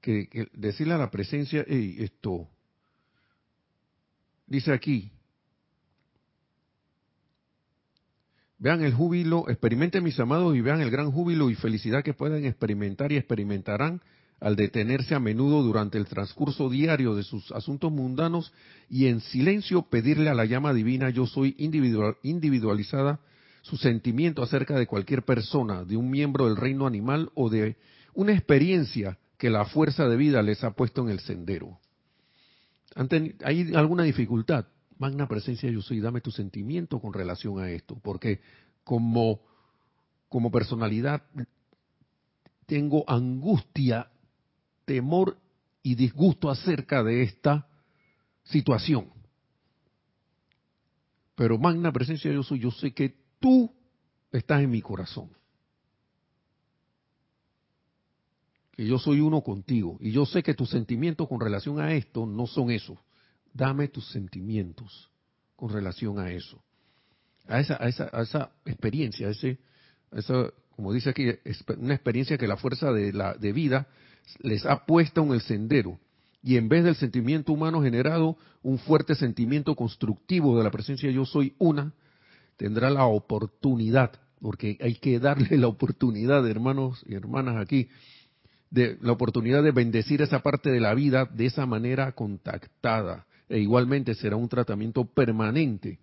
[0.00, 2.48] que, decirle a la presencia, hey, esto,
[4.48, 5.12] dice aquí,
[8.58, 12.44] vean el júbilo, experimenten mis amados y vean el gran júbilo y felicidad que pueden
[12.44, 14.02] experimentar y experimentarán
[14.44, 18.52] al detenerse a menudo durante el transcurso diario de sus asuntos mundanos
[18.90, 23.20] y en silencio pedirle a la llama divina yo soy individual, individualizada
[23.62, 27.78] su sentimiento acerca de cualquier persona, de un miembro del reino animal o de
[28.12, 31.78] una experiencia que la fuerza de vida les ha puesto en el sendero.
[33.44, 34.66] ¿Hay alguna dificultad?
[34.98, 38.42] Magna presencia yo soy, dame tu sentimiento con relación a esto, porque
[38.84, 39.40] como,
[40.28, 41.22] como personalidad
[42.66, 44.10] tengo angustia
[44.84, 45.38] temor
[45.82, 47.68] y disgusto acerca de esta
[48.44, 49.10] situación.
[51.34, 53.70] Pero magna presencia yo soy, yo sé que tú
[54.30, 55.30] estás en mi corazón.
[58.72, 59.98] Que yo soy uno contigo.
[60.00, 62.98] Y yo sé que tus sentimientos con relación a esto no son esos.
[63.52, 65.10] Dame tus sentimientos
[65.56, 66.62] con relación a eso.
[67.46, 69.58] A esa, a esa, a esa experiencia, a ese,
[70.12, 71.26] esa, como dice aquí,
[71.76, 73.86] una experiencia que la fuerza de, la, de vida
[74.40, 75.98] les ha puesto en el sendero
[76.44, 81.24] y en vez del sentimiento humano generado, un fuerte sentimiento constructivo de la presencia yo
[81.24, 81.94] soy una,
[82.58, 87.88] tendrá la oportunidad, porque hay que darle la oportunidad, hermanos y hermanas aquí,
[88.68, 93.26] de la oportunidad de bendecir esa parte de la vida de esa manera contactada.
[93.48, 95.98] E igualmente será un tratamiento permanente,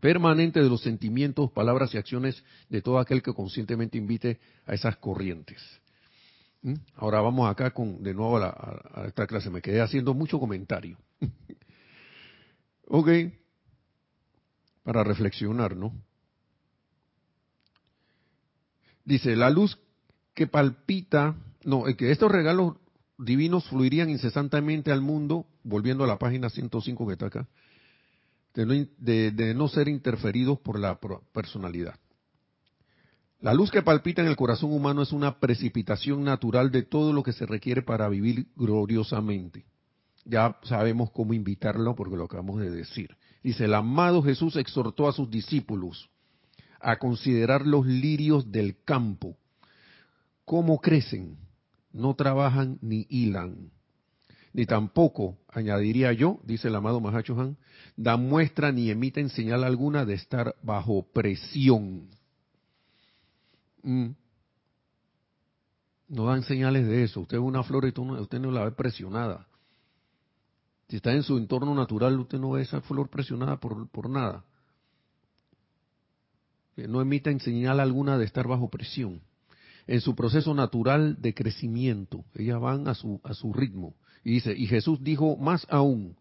[0.00, 4.96] permanente de los sentimientos, palabras y acciones de todo aquel que conscientemente invite a esas
[4.96, 5.60] corrientes.
[6.62, 6.74] ¿Mm?
[6.96, 9.50] Ahora vamos acá con de nuevo a, esta clase.
[9.50, 10.98] Me quedé haciendo mucho comentario.
[12.86, 13.08] ok.
[14.82, 15.92] Para reflexionar, ¿no?
[19.04, 19.78] Dice, la luz
[20.34, 22.76] que palpita, no, que estos regalos
[23.18, 27.48] divinos fluirían incesantemente al mundo, volviendo a la página 105 que está acá,
[28.54, 30.98] de no ser interferidos por la
[31.32, 31.98] personalidad.
[33.40, 37.22] La luz que palpita en el corazón humano es una precipitación natural de todo lo
[37.22, 39.64] que se requiere para vivir gloriosamente.
[40.26, 43.16] Ya sabemos cómo invitarlo porque lo acabamos de decir.
[43.42, 46.10] Dice, el amado Jesús exhortó a sus discípulos
[46.80, 49.38] a considerar los lirios del campo.
[50.44, 51.38] ¿Cómo crecen?
[51.92, 53.70] No trabajan ni hilan.
[54.52, 57.56] Ni tampoco, añadiría yo, dice el amado Mahacho Han,
[57.96, 62.19] dan muestra ni emiten señal alguna de estar bajo presión
[63.82, 64.10] Mm.
[66.08, 67.20] No dan señales de eso.
[67.20, 69.46] Usted ve una flor y usted no la ve presionada.
[70.88, 74.44] Si está en su entorno natural, usted no ve esa flor presionada por, por nada.
[76.76, 79.20] No emiten señal alguna de estar bajo presión.
[79.86, 83.94] En su proceso natural de crecimiento, ellas van a su, a su ritmo.
[84.24, 86.16] Y dice, y Jesús dijo más aún,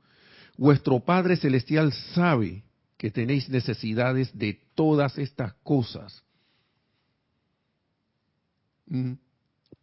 [0.58, 2.64] vuestro Padre Celestial sabe
[2.98, 6.24] que tenéis necesidades de todas estas cosas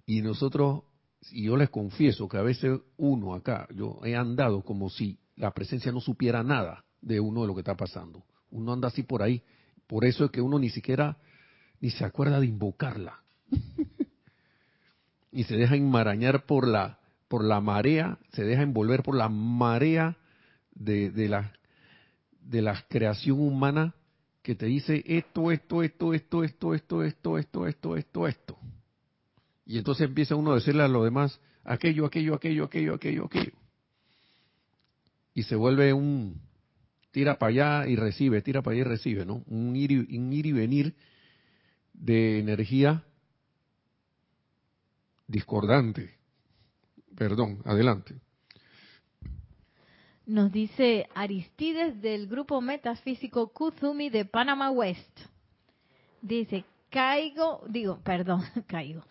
[0.07, 0.83] y nosotros,
[1.31, 5.53] y yo les confieso que a veces uno acá, yo he andado como si la
[5.53, 8.25] presencia no supiera nada de uno de lo que está pasando.
[8.51, 9.43] Uno anda así por ahí.
[9.87, 11.19] Por eso es que uno ni siquiera
[11.81, 13.21] ni se acuerda de invocarla.
[15.33, 20.17] y se deja enmarañar por la por la marea, se deja envolver por la marea
[20.73, 21.53] de, de la
[22.41, 23.95] de la creación humana
[24.43, 28.59] que te dice esto, esto, esto, esto, esto, esto, esto, esto, esto, esto, esto.
[29.67, 33.53] Y entonces empieza uno a decirle a los demás, aquello, aquello, aquello, aquello, aquello, aquello.
[35.35, 36.41] Y se vuelve un
[37.11, 39.43] tira para allá y recibe, tira para allá y recibe, ¿no?
[39.49, 40.95] Un ir y, un ir y venir
[41.93, 43.03] de energía
[45.27, 46.15] discordante.
[47.17, 48.15] Perdón, adelante.
[50.27, 55.21] Nos dice Aristides del grupo metafísico Kuzumi de Panama West.
[56.23, 59.05] Dice, caigo, digo, perdón, caigo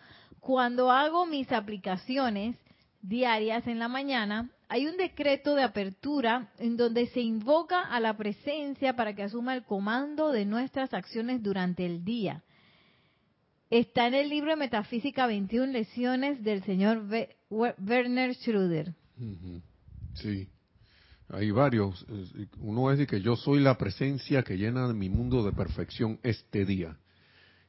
[0.46, 2.56] cuando hago mis aplicaciones
[3.02, 8.16] diarias en la mañana, hay un decreto de apertura en donde se invoca a la
[8.16, 12.44] presencia para que asuma el comando de nuestras acciones durante el día.
[13.70, 17.02] Está en el libro de Metafísica 21 Lecciones del señor
[17.50, 18.94] Werner Schröder.
[20.14, 20.48] Sí.
[21.28, 22.06] Hay varios.
[22.60, 26.64] Uno es de que yo soy la presencia que llena mi mundo de perfección este
[26.64, 26.96] día.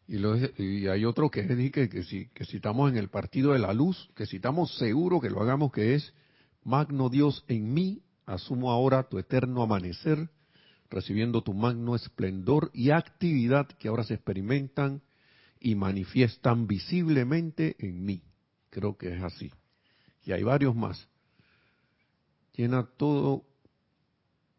[0.08, 3.52] Y, lo y hay otro que es que, si, que si estamos en el partido
[3.52, 6.14] de la luz, que si estamos seguros que lo hagamos, que es
[6.64, 10.30] Magno Dios en mí, asumo ahora tu eterno amanecer,
[10.90, 15.02] recibiendo tu magno esplendor y actividad que ahora se experimentan
[15.60, 18.22] y manifiestan visiblemente en mí.
[18.70, 19.52] Creo que es así.
[20.24, 21.08] Y hay varios más.
[22.54, 23.46] Llena todo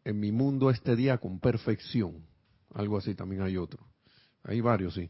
[0.03, 2.25] en mi mundo este día con perfección.
[2.73, 3.87] Algo así también hay otro.
[4.43, 5.09] Hay varios, sí.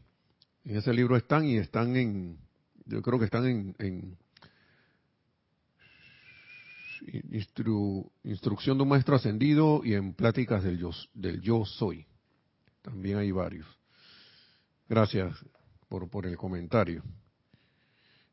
[0.64, 2.38] En ese libro están y están en,
[2.86, 4.18] yo creo que están en, en
[8.24, 10.78] instrucción de un maestro ascendido y en pláticas del
[11.40, 12.06] yo, soy.
[12.82, 13.66] También hay varios.
[14.88, 15.34] Gracias
[15.88, 17.02] por, por el comentario.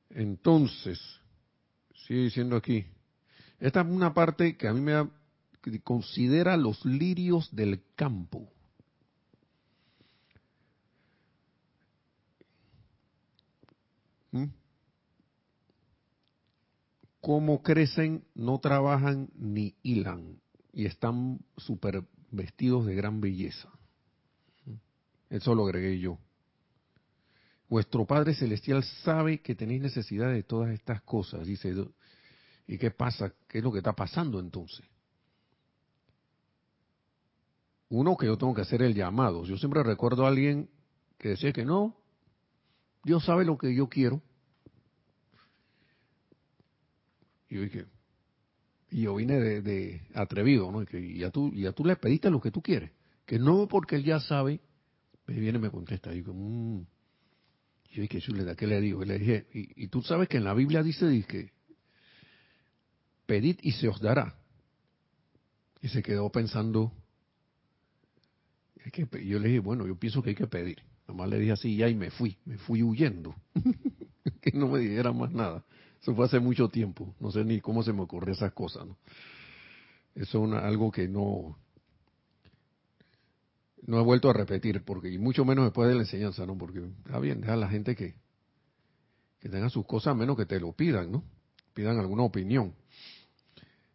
[0.10, 1.00] Entonces,
[2.08, 2.86] sigue diciendo aquí,
[3.60, 5.10] esta es una parte que a mí me da,
[5.84, 8.50] considera los lirios del campo.
[17.28, 20.40] Cómo crecen, no trabajan ni hilan
[20.72, 23.68] y están super vestidos de gran belleza.
[25.30, 26.20] Eso lo agregué yo.
[27.68, 31.46] Vuestro Padre Celestial sabe que tenéis necesidad de todas estas cosas.
[31.46, 31.76] Dice,
[32.66, 33.34] ¿y qué pasa?
[33.50, 34.86] ¿Qué es lo que está pasando entonces?
[37.90, 39.44] Uno que yo tengo que hacer el llamado.
[39.44, 40.70] Yo siempre recuerdo a alguien
[41.18, 41.94] que decía que no,
[43.04, 44.22] Dios sabe lo que yo quiero.
[47.50, 47.86] Y yo dije,
[48.90, 50.82] y yo vine de, atrevido, ¿no?
[50.82, 52.92] Y, que, ya tú, ya tú le pediste lo que tú quieres.
[53.26, 54.62] Que no porque él ya sabe,
[55.26, 56.12] me viene y me contesta.
[56.12, 56.82] Y digo, mmm,
[57.92, 59.04] yo dije, chuleta, ¿qué le digo?
[59.04, 61.52] Y le dije, y, tú sabes que en la Biblia dice, dice,
[63.26, 64.36] pedid y se os dará.
[65.82, 66.94] Y se quedó pensando,
[68.86, 70.82] es que yo le dije, bueno, yo pienso que hay que pedir.
[71.08, 73.36] Nomás le dije así ya y me fui, me fui huyendo.
[74.42, 75.64] que no me dijera más nada.
[76.08, 77.14] Eso fue hace mucho tiempo.
[77.20, 78.88] No sé ni cómo se me ocurrió esas cosas.
[80.16, 81.60] Eso es algo que no,
[83.86, 86.58] no he vuelto a repetir, porque y mucho menos después de la enseñanza, ¿no?
[86.58, 88.16] Porque está bien, deja a la gente que,
[89.42, 91.26] que tenga sus cosas, menos que te lo pidan, ¿no?
[91.74, 92.74] Pidan alguna opinión.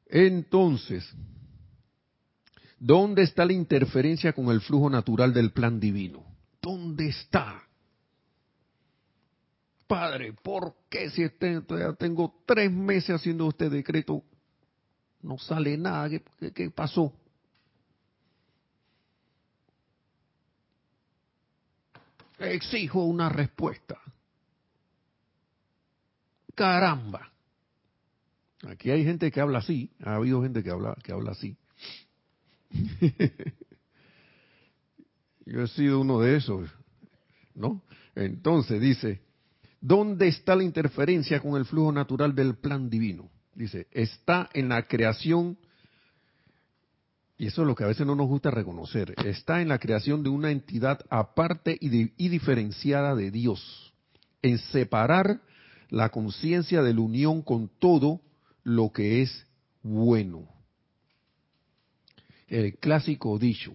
[0.04, 1.10] Entonces,
[2.78, 6.26] ¿dónde está la interferencia con el flujo natural del plan divino?
[6.60, 7.62] ¿Dónde está?
[9.92, 14.24] Padre, ¿por qué si este, ya tengo tres meses haciendo este decreto,
[15.20, 16.08] no sale nada?
[16.54, 17.12] qué pasó?
[22.38, 24.00] Exijo una respuesta.
[26.54, 27.30] Caramba.
[28.66, 31.54] Aquí hay gente que habla así, ha habido gente que habla, que habla así.
[35.44, 36.70] Yo he sido uno de esos,
[37.54, 37.82] ¿no?
[38.14, 39.20] Entonces dice,
[39.82, 43.28] ¿dónde está la interferencia con el flujo natural del plan divino?
[43.54, 45.58] Dice, está en la creación
[47.42, 50.22] y eso es lo que a veces no nos gusta reconocer, está en la creación
[50.22, 53.92] de una entidad aparte y, diferenciada de Dios,
[54.42, 55.40] en separar
[55.88, 58.20] la conciencia de la unión con todo
[58.62, 59.44] lo que es
[59.82, 60.46] bueno.
[62.46, 63.74] El clásico dicho,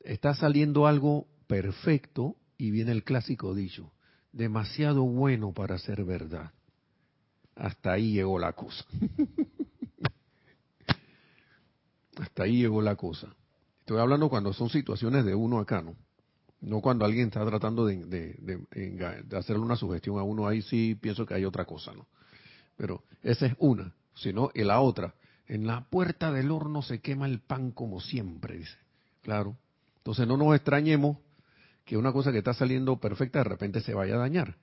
[0.00, 3.92] está saliendo algo perfecto y viene el clásico dicho,
[4.36, 6.52] demasiado bueno para ser verdad.
[7.54, 8.84] Hasta ahí llegó la cosa.
[12.20, 13.34] Hasta ahí llegó la cosa.
[13.80, 15.96] Estoy hablando cuando son situaciones de uno acá, ¿no?
[16.60, 21.34] No cuando alguien está tratando de, hacerle una sugestión a uno, ahí sí pienso que
[21.34, 22.06] hay otra cosa, ¿no?
[22.76, 25.14] Pero esa es una, sino en la otra.
[25.46, 28.76] En la puerta del horno se quema el pan como siempre, dice.
[29.22, 29.56] Claro.
[29.98, 31.18] Entonces no nos extrañemos
[31.86, 34.56] que una cosa que está saliendo perfecta de repente se vaya a dañar.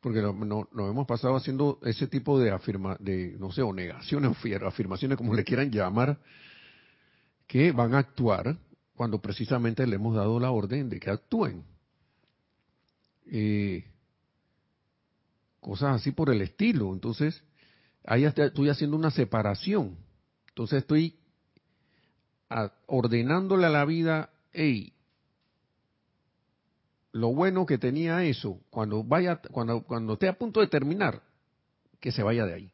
[0.00, 4.30] Porque nos no, hemos pasado haciendo ese tipo de afirma, de, no sé, o negaciones
[4.30, 6.18] o afirmaciones, como le quieran llamar,
[7.46, 8.58] que van a actuar
[8.94, 11.64] cuando precisamente le hemos dado la orden de que actúen.
[13.26, 13.84] Eh,
[15.60, 16.92] cosas así por el estilo.
[16.92, 17.42] Entonces,
[18.04, 19.96] ahí estoy haciendo una separación.
[20.48, 21.16] Entonces estoy
[22.86, 24.92] ordenándole a la vida, hey,
[27.12, 31.22] lo bueno que tenía eso, cuando vaya, cuando, cuando esté a punto de terminar,
[32.00, 32.72] que se vaya de ahí.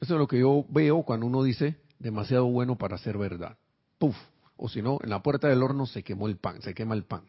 [0.00, 3.56] Eso es lo que yo veo cuando uno dice demasiado bueno para ser verdad.
[3.98, 4.16] Puf.
[4.56, 7.04] O si no, en la puerta del horno se quemó el pan, se quema el
[7.04, 7.22] pan.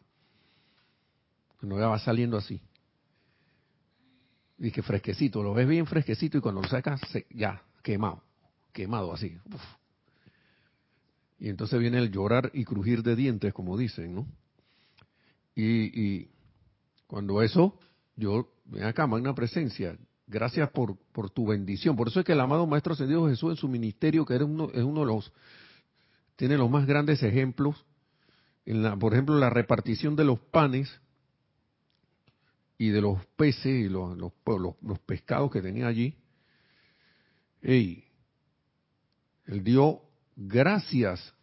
[1.60, 2.62] Cuando ya va saliendo así.
[4.60, 8.22] Que fresquecito, lo ves bien fresquecito y cuando lo sacas, ya, quemado.
[8.74, 9.38] quemado así.
[11.40, 14.28] Y entonces viene el llorar y crujir de dientes, como dicen, ¿no?
[15.56, 16.32] Y, y
[17.08, 17.78] cuando eso,
[18.16, 19.98] yo, ven acá, magna presencia,
[20.28, 21.96] gracias por, por tu bendición.
[21.96, 24.70] Por eso es que el amado Maestro Ascendido Jesús en su ministerio, que era uno,
[24.74, 25.32] es uno de los,
[26.38, 27.86] tiene los más grandes ejemplos,
[28.66, 31.02] en la, por ejemplo, la repartición de los panes
[32.78, 34.32] y de los peces y los, los,
[34.82, 36.16] los, pescados que tenía allí.
[37.62, 38.06] Ey,
[39.46, 40.02] él dio
[40.36, 41.34] gracias.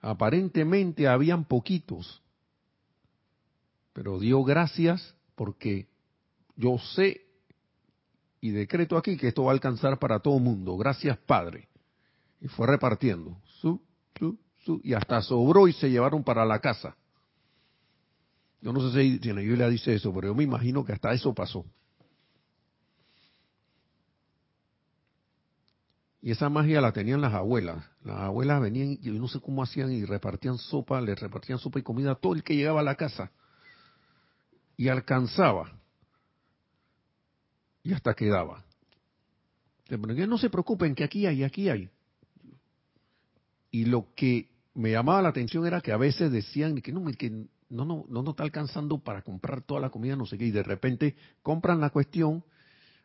[0.00, 2.22] Aparentemente habían poquitos,
[3.92, 5.88] pero dio gracias porque
[6.56, 7.26] yo sé
[8.40, 10.76] y decreto aquí que esto va a alcanzar para todo mundo.
[10.76, 11.68] Gracias, Padre.
[12.40, 13.36] Y fue repartiendo.
[13.60, 13.80] Su,
[14.18, 16.96] su, su, y hasta sobró y se llevaron para la casa.
[18.62, 21.12] Yo no sé si, en la Biblia dice eso, pero yo me imagino que hasta
[21.12, 21.64] eso pasó.
[26.22, 27.84] Y esa magia la tenían las abuelas.
[28.04, 31.82] Las abuelas venían, yo no sé cómo hacían, y repartían sopa, le repartían sopa y
[31.82, 33.30] comida a todo el que llegaba a la casa.
[34.76, 35.72] Y alcanzaba.
[37.82, 38.64] Y hasta quedaba.
[39.88, 41.88] Pero no se preocupen, que aquí hay, aquí hay.
[43.70, 47.30] Y lo que me llamaba la atención era que a veces decían que no, que
[47.70, 50.50] no, no, no nos está alcanzando para comprar toda la comida, no sé qué, y
[50.50, 52.44] de repente compran la cuestión,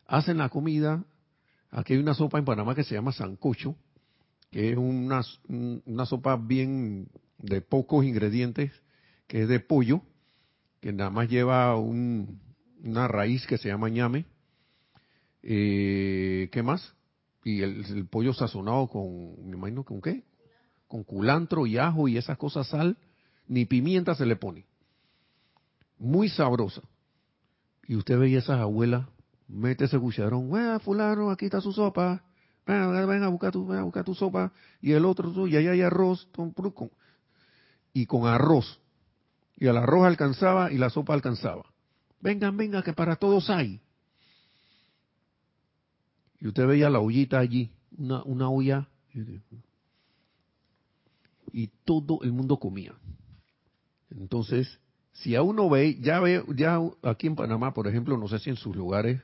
[0.06, 1.04] hacen la comida,
[1.76, 3.76] aquí hay una sopa en Panamá que se llama sancocho,
[4.50, 8.72] que es una, una sopa bien de pocos ingredientes,
[9.28, 10.02] que es de pollo,
[10.80, 12.40] que nada más lleva un,
[12.82, 14.26] una raíz que se llama ñame,
[15.44, 16.96] eh, ¿qué más?
[17.44, 20.24] Y el, el, pollo sazonado con, me imagino, ¿con qué?
[20.88, 22.98] Con culantro y ajo y esas cosas, sal,
[23.48, 24.66] ni pimienta se le pone.
[26.00, 26.82] Muy sabrosa.
[27.88, 29.08] Y usted veía esas abuelas,
[29.48, 30.50] mete ese cucharón,
[30.82, 32.24] fulano, aquí está su sopa,
[32.66, 35.72] ven, ven, a buscar tu, ven a buscar tu sopa, y el otro, y allá
[35.72, 36.28] hay arroz,
[37.94, 38.80] y con arroz.
[39.58, 41.64] Y el arroz alcanzaba y la sopa alcanzaba.
[42.20, 43.80] Vengan, vengan, que para todos hay.
[46.40, 48.90] Y usted veía la ollita allí, una, una olla,
[51.54, 52.94] y todo el mundo comía.
[54.10, 54.80] Entonces,
[55.14, 58.50] si a uno ve, ya ve, ya aquí en Panamá, por ejemplo, no sé si
[58.50, 59.22] en sus lugares,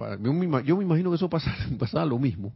[0.00, 1.28] para, yo, me, yo me imagino que eso
[1.78, 2.52] pasaba, lo mismo.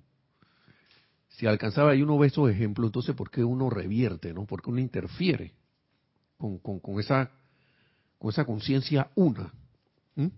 [1.28, 4.46] Si alcanzaba y uno ve esos ejemplos, entonces ¿por qué uno revierte, no?
[4.46, 5.52] ¿Por qué uno interfiere
[6.38, 7.30] con, con, con esa
[8.18, 9.52] con esa conciencia una?
[10.14, 10.28] ¿Mm?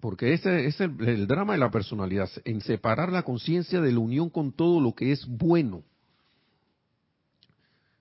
[0.00, 4.30] Porque ese es el drama de la personalidad, en separar la conciencia de la unión
[4.30, 5.82] con todo lo que es bueno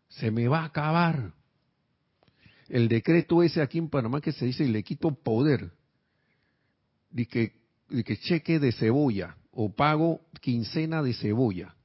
[0.09, 1.33] se me va a acabar.
[2.67, 5.71] El decreto ese aquí en Panamá que se dice y le quito poder,
[7.11, 7.53] de que,
[7.89, 11.75] de que cheque de cebolla o pago quincena de cebolla.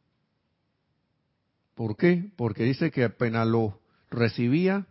[1.74, 2.30] ¿Por qué?
[2.36, 4.86] Porque dice que apenas lo recibía,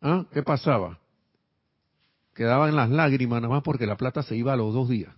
[0.00, 0.26] ¿ah?
[0.32, 0.98] ¿qué pasaba?
[2.34, 5.14] Quedaban las lágrimas nada más porque la plata se iba a los dos días.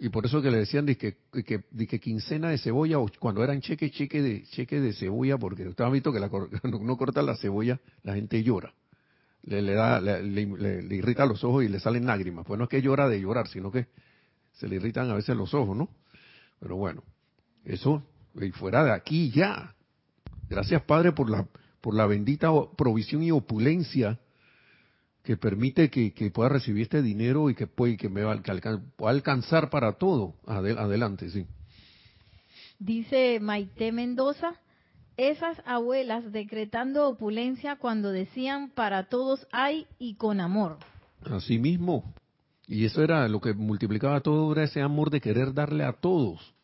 [0.00, 3.60] Y por eso que le decían de que, que, quincena de cebolla, o cuando eran
[3.60, 7.20] cheque, cheque de, cheque de cebolla, porque usted ha visto que la, cuando uno corta
[7.20, 8.72] la cebolla, la gente llora.
[9.42, 12.44] Le, le da, le, le, irrita los ojos y le salen lágrimas.
[12.46, 13.86] Pues no es que llora de llorar, sino que
[14.52, 15.88] se le irritan a veces los ojos, ¿no?
[16.60, 17.02] Pero bueno,
[17.64, 18.02] eso,
[18.40, 19.74] y fuera de aquí ya.
[20.48, 21.46] Gracias Padre por la,
[21.80, 24.18] por la bendita provisión y opulencia
[25.22, 28.40] que permite que, pueda recibir este dinero y que, puede, que me va
[29.00, 30.36] alcanzar para todo.
[30.46, 31.46] adelante, sí.
[32.78, 34.54] Dice Maite Mendoza,
[35.18, 40.78] esas abuelas decretando opulencia cuando decían para todos hay y con amor.
[41.30, 42.14] Así mismo.
[42.66, 46.54] Y eso era lo que multiplicaba todo, era ese amor de querer darle a todos.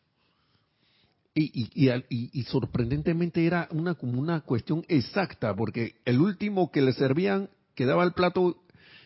[1.33, 6.81] Y, y, y, y, sorprendentemente era una como una cuestión exacta, porque el último que
[6.81, 8.55] le servían quedaba el plato,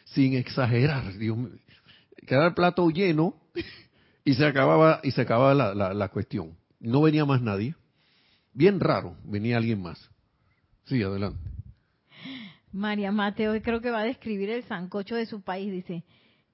[0.06, 1.36] sin exagerar, Dios
[2.28, 3.34] quedaba el plato lleno
[4.24, 6.56] y se acababa, y se acababa la, la, cuestión.
[6.80, 7.76] No venía más nadie.
[8.54, 10.10] Bien raro, venía alguien más.
[10.86, 11.40] Sí, adelante.
[12.72, 15.72] María Mateo creo que va a describir el sancocho de su país.
[15.72, 16.04] Dice,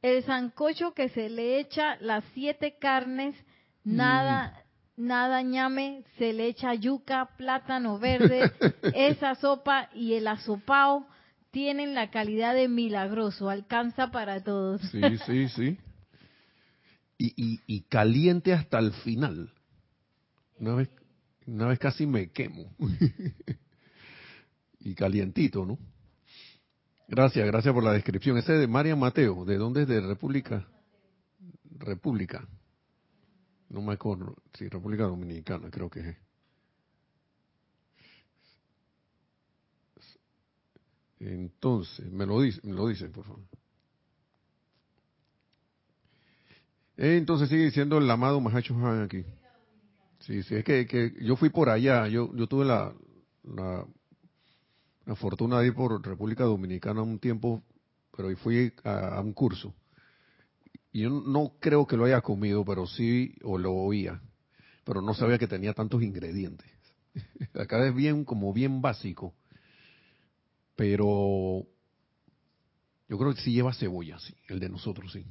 [0.01, 3.35] el sancocho que se le echa las siete carnes,
[3.83, 4.63] nada,
[4.95, 5.07] mm.
[5.07, 8.51] nada ñame, se le echa yuca, plátano verde,
[8.93, 11.07] esa sopa y el asopao
[11.51, 14.81] tienen la calidad de milagroso, alcanza para todos.
[14.91, 15.77] Sí, sí, sí.
[17.17, 19.53] Y, y, caliente hasta el final.
[20.59, 20.89] Una vez,
[21.47, 22.75] una vez casi me quemo.
[24.79, 25.77] y calientito, ¿no?
[27.07, 28.37] Gracias, gracias por la descripción.
[28.37, 29.45] Ese es de María Mateo.
[29.45, 29.87] ¿De dónde es?
[29.87, 30.67] De República.
[31.77, 32.47] República.
[33.69, 34.35] No me acuerdo.
[34.53, 36.17] Sí, República Dominicana, creo que es.
[41.19, 43.43] Entonces, me lo dice, me lo dicen, por favor.
[46.97, 49.25] Entonces sigue diciendo el amado Mahacho Han aquí.
[50.25, 52.91] Sí, sí, es que, yo fui por allá, yo, yo tuve la,
[53.43, 53.85] la,
[55.15, 57.63] fortuna de ir por República Dominicana un tiempo,
[58.15, 59.75] pero ahí fui a, un curso.
[60.91, 64.19] Y yo no creo que lo haya comido, pero sí, o lo oía,
[64.83, 66.71] pero no sabía que tenía tantos ingredientes.
[67.53, 69.35] Acá es bien, como bien básico,
[70.75, 71.67] pero
[73.07, 75.23] yo creo que sí lleva cebolla, sí, el de nosotros, sí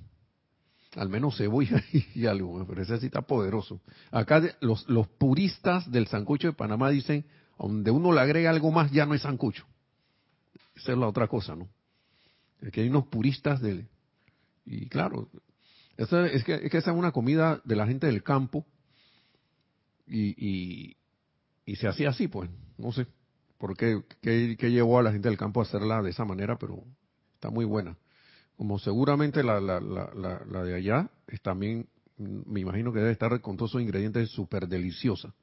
[0.96, 1.82] al menos cebolla
[2.14, 3.80] y algo, pero ese sí está poderoso.
[4.10, 7.24] Acá los, los puristas del sancocho de Panamá dicen,
[7.58, 9.66] donde uno le agrega algo más ya no es sancocho.
[10.74, 11.68] Esa es la otra cosa, ¿no?
[12.72, 13.88] Que hay unos puristas del...
[14.64, 15.28] Y claro,
[15.96, 16.08] es,
[16.44, 18.66] que, es que esa es una comida de la gente del campo
[20.06, 20.96] y, y,
[21.66, 23.06] y se hacía así, pues, no sé
[23.58, 26.58] por qué, qué, qué llevó a la gente del campo a hacerla de esa manera,
[26.58, 26.82] pero
[27.34, 27.96] está muy buena
[28.56, 31.10] como seguramente la, de allá
[31.42, 35.34] también, me imagino que debe estar con todos esos ingredientes súper deliciosa.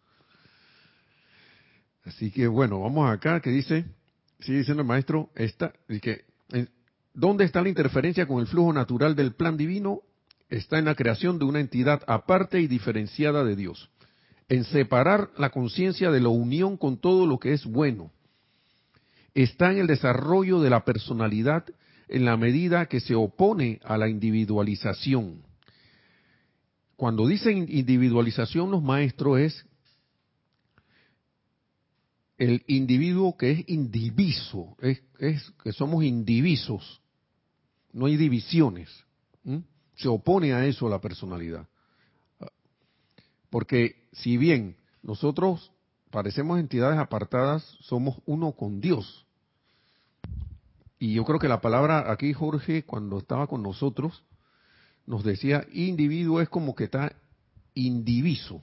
[2.06, 3.86] Así que bueno, vamos acá que dice,
[4.40, 6.26] sigue diciendo el maestro, esta, que,
[7.14, 10.02] ¿dónde está la interferencia con el flujo natural del plan divino?
[10.50, 13.90] Está en la creación de una entidad aparte y diferenciada de Dios,
[14.50, 18.12] en separar la conciencia de la unión con todo lo que es bueno.
[19.34, 21.66] Está en el desarrollo de la personalidad
[22.12, 25.42] en la medida que se opone a la individualización.
[26.98, 29.66] Cuando dicen individualización los maestros es
[32.38, 35.02] el individuo que es indiviso, es,
[35.64, 37.02] que somos indivisos,
[37.94, 38.90] no hay divisiones.
[39.96, 41.68] Se opone a eso la personalidad.
[43.50, 45.72] Porque si bien nosotros
[46.10, 49.26] parecemos entidades apartadas, somos uno con Dios.
[51.02, 54.24] Y yo creo que la palabra aquí, Jorge, cuando estaba con nosotros,
[55.08, 57.16] nos decía, individuo es como que está
[57.74, 58.62] indiviso.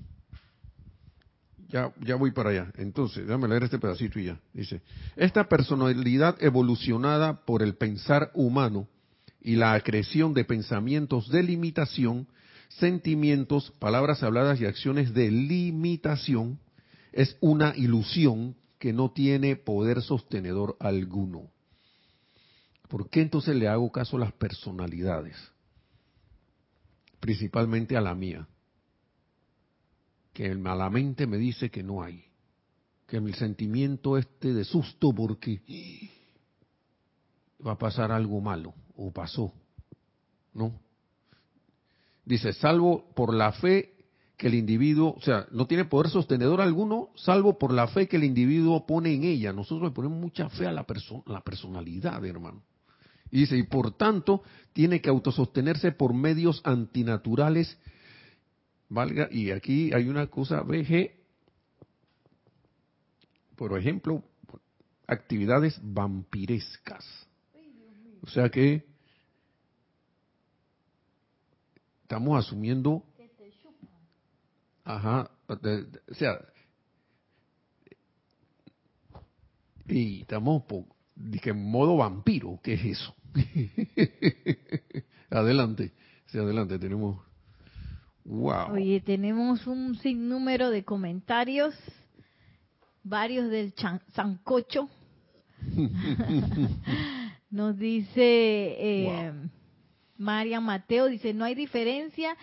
[1.68, 2.72] Ya, ya voy para allá.
[2.76, 4.41] Entonces, déjame leer este pedacito y ya.
[4.53, 4.82] Dice,
[5.16, 8.86] esta personalidad evolucionada por el pensar humano
[9.41, 12.28] y la acreción de pensamientos de limitación,
[12.68, 16.61] sentimientos, palabras habladas y acciones de limitación,
[17.11, 21.51] es una ilusión que no tiene poder sostenedor alguno.
[22.89, 25.36] ¿Por qué entonces le hago caso a las personalidades?
[27.20, 28.49] Principalmente a la mía.
[30.32, 32.24] Que malamente me dice que no hay.
[33.07, 35.61] Que mi sentimiento este de susto porque
[37.66, 39.53] va a pasar algo malo o pasó.
[40.55, 40.80] ¿No?
[42.24, 43.95] Dice, salvo por la fe
[44.36, 48.16] que el individuo, o sea, no tiene poder sostenedor alguno, salvo por la fe que
[48.16, 49.53] el individuo pone en ella.
[49.53, 50.86] Nosotros le ponemos mucha fe a la,
[51.26, 52.62] la personalidad, hermano.
[53.31, 57.79] Dice, y por tanto, tiene que autosostenerse por medios antinaturales.
[58.89, 61.12] Valga, y aquí hay una cosa, VG,
[63.57, 64.22] por ejemplo,
[65.07, 67.05] actividades vampirescas.
[68.22, 68.85] O sea que
[72.03, 73.05] estamos asumiendo,
[74.85, 76.39] ajá, o sea,
[79.89, 80.62] y estamos
[81.16, 83.14] en modo vampiro, ¿qué es eso?
[85.31, 85.93] adelante,
[86.26, 87.20] sí, adelante, tenemos...
[88.24, 88.72] Wow.
[88.72, 91.74] Oye, tenemos un sinnúmero de comentarios,
[93.03, 93.72] varios del
[94.12, 94.89] sancocho.
[97.51, 99.33] Nos dice eh,
[100.18, 102.37] María Mateo, dice, no hay diferencia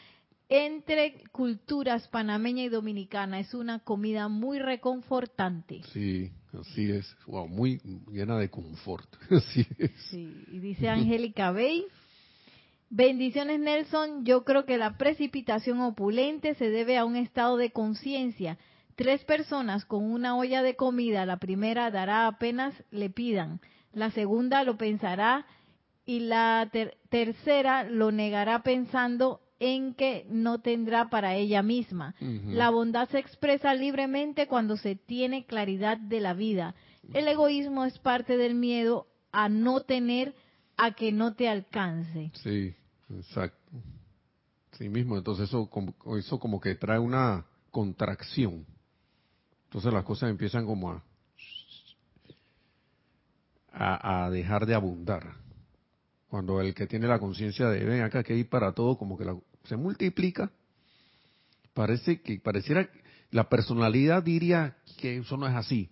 [0.49, 5.81] entre culturas panameña y dominicana, es una comida muy reconfortante.
[5.91, 6.31] Sí,
[6.61, 7.79] Así es, wow, muy
[8.11, 9.07] llena de confort.
[9.31, 9.91] Así es.
[10.09, 11.85] Sí, y dice Angélica Bey,
[12.89, 18.57] bendiciones Nelson, yo creo que la precipitación opulente se debe a un estado de conciencia.
[18.95, 23.59] Tres personas con una olla de comida, la primera dará apenas le pidan,
[23.91, 25.45] la segunda lo pensará
[26.05, 26.71] y la
[27.09, 32.15] tercera lo negará pensando en que no tendrá para ella misma.
[32.19, 36.75] La bondad se expresa libremente cuando se tiene claridad de la vida.
[37.13, 40.35] El egoísmo es parte del miedo a no tener,
[40.77, 42.31] a que no te alcance.
[42.35, 42.73] Sí,
[43.09, 43.59] exacto.
[44.73, 45.69] Sí mismo, entonces eso,
[46.17, 48.65] eso como que trae una contracción.
[49.65, 51.03] Entonces las cosas empiezan como a,
[54.25, 55.44] a, dejar de abundar.
[56.35, 59.23] Cuando el que tiene la conciencia de, ven acá que hay para todo, como que
[59.63, 60.51] se multiplica,
[61.73, 62.89] parece que pareciera,
[63.31, 65.89] la personalidad diría que eso no es así.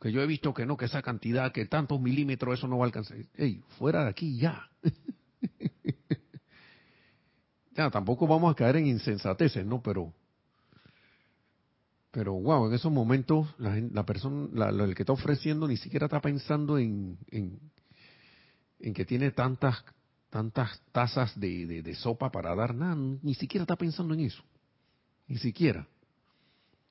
[0.00, 2.84] Que yo he visto que no, que esa cantidad, que tantos milímetros, eso no va
[2.84, 3.18] a alcanzar.
[3.34, 4.70] Ey, fuera de aquí ya.
[7.76, 9.82] ya, tampoco vamos a caer en insensateces, ¿no?
[9.82, 10.14] Pero
[12.10, 16.78] pero wow, en esos momentos la, persona, el que está ofreciendo ni siquiera está pensando
[16.78, 17.60] en, en,
[18.78, 19.84] que tiene tantas
[20.30, 24.42] tantas tazas de, de, sopa para dar, nada, ni siquiera está pensando en eso,
[25.28, 25.86] ni siquiera.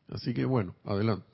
[0.10, 1.28] Así que bueno, adelante.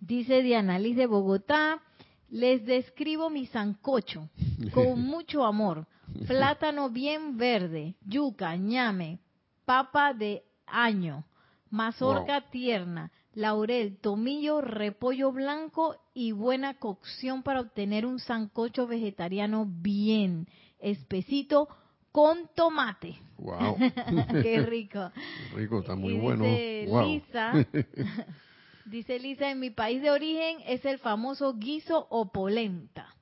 [0.00, 1.82] Dice Diana Liz de Bogotá,
[2.30, 4.30] les describo mi sancocho
[4.72, 5.86] con mucho amor.
[6.26, 9.18] Plátano bien verde, yuca, ñame,
[9.64, 11.24] papa de año,
[11.68, 20.48] mazorca tierna, laurel, tomillo, repollo blanco y buena cocción para obtener un sancocho vegetariano bien
[20.80, 21.68] espesito
[22.10, 23.20] con tomate.
[23.38, 23.76] Wow.
[24.42, 25.12] Qué rico.
[25.54, 26.44] rico, está muy bueno.
[26.44, 27.52] Dice Lisa,
[28.86, 33.14] dice Lisa, en mi país de origen es el famoso guiso o polenta.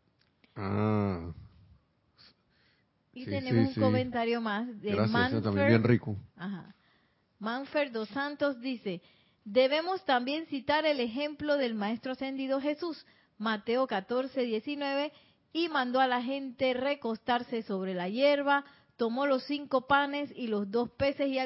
[0.54, 1.32] Ah.
[3.12, 6.16] Y tenemos un comentario más de Gracias, también bien rico.
[6.36, 6.72] Ajá.
[7.40, 9.02] Manfer dos Santos dice,
[9.44, 13.06] debemos también citar el ejemplo del Maestro Ascendido Jesús,
[13.38, 15.12] Mateo 14, 19,
[15.52, 18.64] y mandó a la gente recostarse sobre la hierba,
[18.96, 21.38] tomó los cinco panes y los dos peces y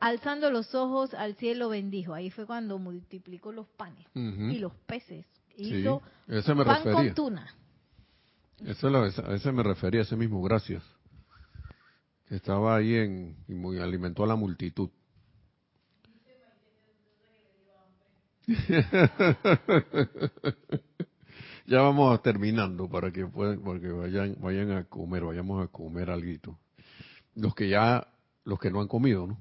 [0.00, 2.14] alzando los ojos al cielo bendijo.
[2.14, 5.26] Ahí fue cuando multiplicó los panes y los peces.
[5.56, 6.94] Hizo ese me pan refería.
[6.94, 7.54] con tuna.
[8.66, 10.82] Eso, a ese me refería, ese mismo, gracias
[12.30, 14.90] estaba ahí en, y alimentó a la multitud.
[21.66, 26.58] ya vamos terminando para que puedan, porque vayan, vayan a comer, vayamos a comer algo.
[27.34, 28.06] Los que ya,
[28.44, 29.38] los que no han comido, ¿no?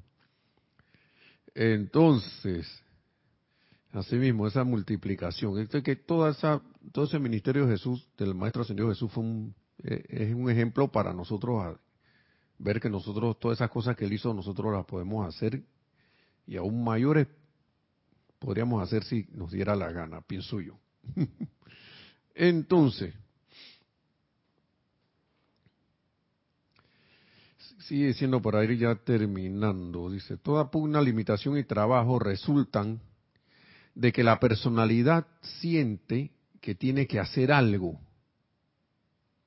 [1.56, 2.68] Entonces,
[3.92, 8.90] asimismo, esa multiplicación, este que toda esa, todo ese ministerio de Jesús, del Maestro Ascendido
[8.90, 11.78] Jesús, fue un, eh, es un ejemplo para nosotros
[12.58, 15.62] ver que nosotros, todas esas cosas que él hizo, nosotros las podemos hacer
[16.48, 17.28] y aún mayores
[18.44, 20.78] podríamos hacer si nos diera la gana, pienso yo.
[22.36, 23.14] Entonces,
[27.88, 33.00] sigue diciendo por ahí ya terminando, dice, toda pugna, limitación y trabajo resultan
[33.96, 35.26] de que la personalidad
[35.62, 38.00] siente que tiene que hacer algo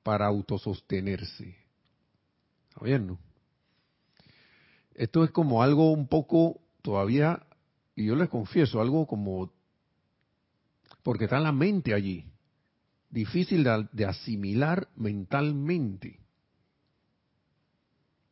[0.01, 1.67] para autosostenerse
[2.81, 3.17] bien,
[4.93, 7.46] Esto es como algo un poco todavía,
[7.97, 9.51] y yo les confieso, algo como,
[11.01, 12.25] porque está la mente allí,
[13.09, 16.19] difícil de, asimilar mentalmente.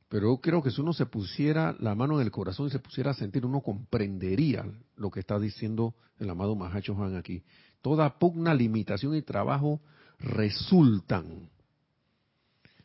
[0.07, 2.77] Pero yo creo que si uno se pusiera la mano en el corazón y se
[2.77, 7.41] pusiera a sentir, uno comprendería lo que está diciendo el amado Mahacho Han aquí.
[7.81, 9.81] Toda pugna, limitación y trabajo
[10.19, 11.49] resultan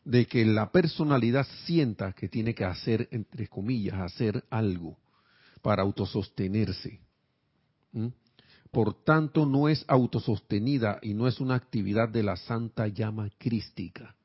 [0.03, 4.97] de que la personalidad sienta que tiene que hacer, entre comillas, hacer algo
[5.61, 6.99] para autosostenerse.
[8.71, 14.15] Por tanto, no es autosostenida y no es una actividad de la santa llama crística,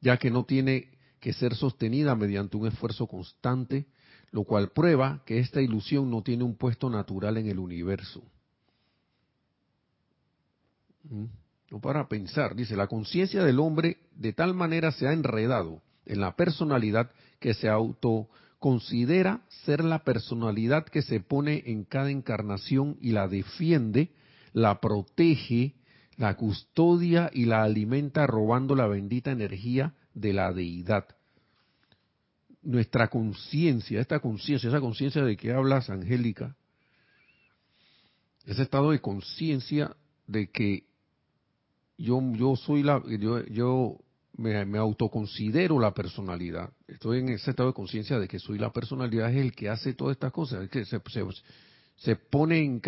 [0.00, 0.90] ya que no tiene
[1.20, 3.86] que ser sostenida mediante un esfuerzo constante,
[4.30, 8.22] lo cual prueba que esta ilusión no tiene un puesto natural en el universo.
[11.70, 16.20] No para pensar, dice, la conciencia del hombre de tal manera se ha enredado en
[16.20, 17.68] la personalidad que se
[18.62, 24.10] autoconsidera ser la personalidad que se pone en cada encarnación y la defiende,
[24.52, 25.74] la protege,
[26.16, 31.06] la custodia y la alimenta robando la bendita energía de la deidad.
[32.62, 36.54] Nuestra conciencia, esta conciencia, esa conciencia de que hablas, Angélica,
[38.46, 39.96] ese estado de conciencia
[40.28, 40.84] de que
[41.98, 43.98] yo, yo soy la, yo, yo
[44.36, 46.72] me, autoconsidero la personalidad.
[46.86, 49.94] Estoy en ese estado de conciencia de que soy la personalidad, es el que hace
[49.94, 51.24] todas estas cosas, es que se, se,
[51.96, 52.82] se pone en,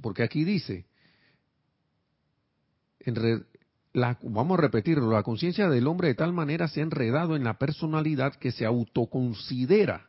[0.00, 0.86] porque aquí dice,
[3.00, 3.44] en
[3.92, 7.44] la, vamos a repetirlo, la conciencia del hombre de tal manera se ha enredado en
[7.44, 10.06] la personalidad que se autoconsidera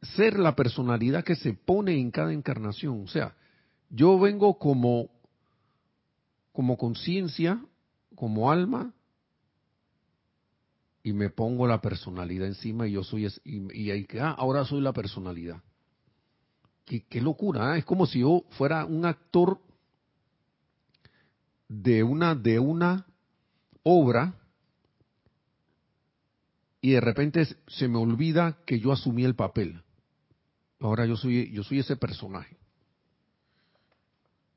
[0.00, 3.02] ser la personalidad que se pone en cada encarnación.
[3.02, 3.34] O sea,
[3.90, 5.10] yo vengo como
[6.58, 7.64] como conciencia,
[8.18, 8.92] como alma,
[11.04, 14.92] y me pongo la personalidad encima y yo soy, y, y ah, ahora soy la
[14.92, 15.62] personalidad.
[16.84, 17.78] Qué, qué locura, ¿eh?
[17.78, 19.60] es como si yo fuera un actor
[21.68, 23.06] de una, de una
[23.84, 24.34] obra
[26.80, 29.80] y de repente se me olvida que yo asumí el papel.
[30.80, 32.56] Ahora yo soy, yo soy ese personaje.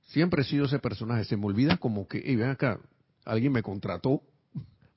[0.07, 1.26] Siempre he sido ese personaje.
[1.26, 2.80] Se me olvida como que, hey, ven acá,
[3.26, 4.22] alguien me contrató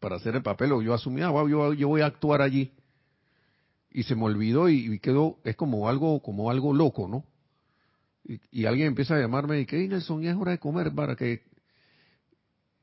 [0.01, 2.73] para hacer el papel o yo asumí, ah, yo, yo voy a actuar allí.
[3.91, 7.25] Y se me olvidó y, quedó, es como algo, como algo loco, ¿no?
[8.51, 11.15] Y, alguien empieza a llamarme y que, hey, Nelson, ya es hora de comer para
[11.15, 11.43] que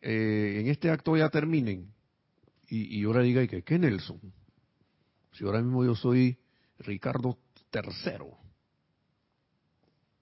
[0.02, 1.92] eh, en este acto ya terminen.
[2.70, 4.20] Y, y ahora diga, ¿y que qué Nelson?
[5.34, 6.38] Si ahora mismo yo soy
[6.80, 7.38] Ricardo
[7.74, 8.42] III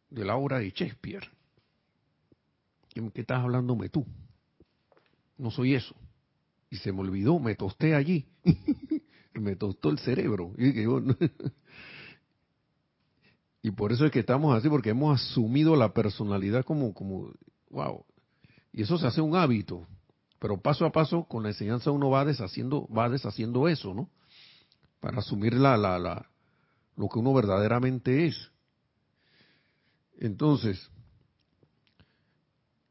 [0.10, 1.30] de la obra de Shakespeare.
[2.94, 4.06] ¿Qué estás hablándome tú?
[5.40, 5.96] No soy eso.
[6.70, 8.28] Y se me olvidó, me tosté allí.
[9.34, 10.54] me tostó el cerebro.
[13.62, 17.34] Y, por eso es que estamos así, porque hemos asumido la personalidad como, como,
[17.70, 18.06] wow.
[18.72, 19.86] Y eso se hace un hábito.
[20.40, 24.10] Pero paso a paso, con la enseñanza uno va deshaciendo, va deshaciendo eso, ¿no?
[25.02, 26.30] Para asumir la, la, la,
[26.96, 28.50] lo que uno verdaderamente es.
[30.18, 30.90] Entonces,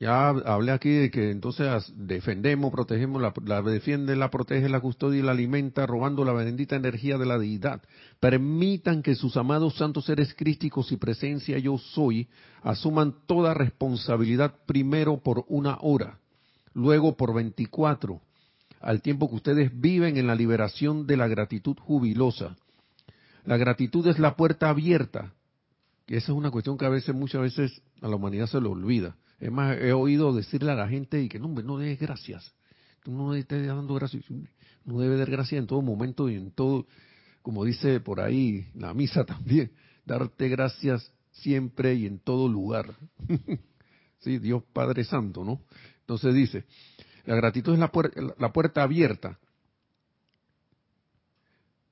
[0.01, 5.19] ya hablé aquí de que entonces defendemos, protegemos, la, la, defiende, la protege, la custodia
[5.19, 7.83] y la alimenta, robando la bendita energía de la deidad.
[8.21, 12.29] Permitan que sus amados santos seres crísticos y presencia yo soy
[12.63, 16.21] asuman toda responsabilidad primero por una hora,
[16.75, 18.21] luego por veinticuatro,
[18.81, 22.57] al tiempo que ustedes viven en la liberación de la gratitud jubilosa.
[23.45, 25.33] La gratitud es la puerta abierta.
[26.07, 28.69] Y esa es una cuestión que a veces, muchas veces, a la humanidad se le
[28.69, 29.17] olvida.
[29.39, 32.53] Es más, he oído decirle a la gente y que no, no des gracias.
[33.03, 34.25] Tú no estés dando gracias.
[34.85, 36.87] No debe dar gracias en todo momento y en todo,
[37.43, 39.71] como dice por ahí la misa también,
[40.05, 42.95] darte gracias siempre y en todo lugar.
[44.21, 45.61] sí, Dios Padre Santo, ¿no?
[46.01, 46.65] Entonces dice,
[47.27, 47.91] la gratitud es la,
[48.39, 49.39] la puerta abierta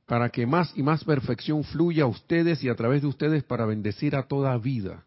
[0.06, 3.66] para que más y más perfección fluya a ustedes y a través de ustedes para
[3.66, 5.05] bendecir a toda vida.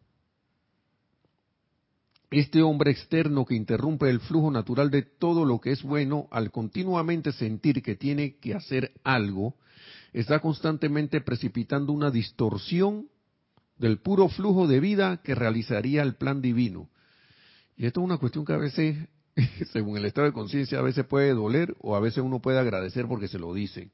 [2.32, 6.52] Este hombre externo que interrumpe el flujo natural de todo lo que es bueno al
[6.52, 9.56] continuamente sentir que tiene que hacer algo,
[10.14, 13.08] está constantemente precipitando una distorsión
[13.78, 16.90] del puro flujo de vida que realizaría el plan divino.
[17.78, 18.96] Y esto es una cuestión que a veces
[19.74, 23.08] según el estado de conciencia, a veces puede doler o a veces uno puede agradecer
[23.08, 23.92] porque se lo dicen.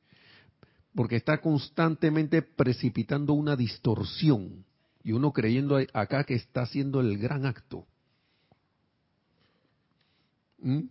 [0.93, 4.65] Porque está constantemente precipitando una distorsión
[5.03, 7.85] y uno creyendo acá que está haciendo el gran acto.
[10.59, 10.81] ¿Mm?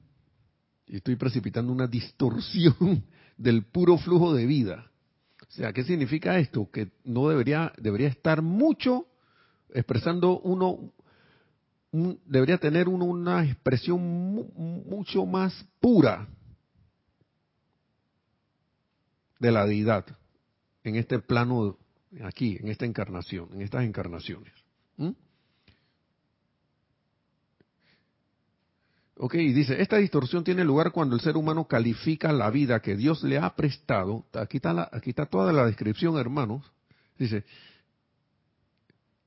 [0.87, 3.05] Y estoy precipitando una distorsión
[3.37, 4.91] del puro flujo de vida.
[5.43, 6.71] O sea, ¿qué significa esto?
[6.71, 9.07] Que no debería, debería estar mucho
[9.75, 10.93] expresando uno
[12.27, 14.01] debería tener uno una expresión
[14.87, 16.27] mucho más pura
[19.39, 20.05] de la deidad
[20.83, 21.79] en este plano
[22.25, 24.53] aquí, en esta encarnación, en estas encarnaciones.
[24.97, 25.11] ¿Mm?
[29.17, 33.23] Ok, dice, esta distorsión tiene lugar cuando el ser humano califica la vida que Dios
[33.23, 34.25] le ha prestado.
[34.33, 36.65] Aquí está, la, aquí está toda la descripción, hermanos.
[37.17, 37.45] Dice,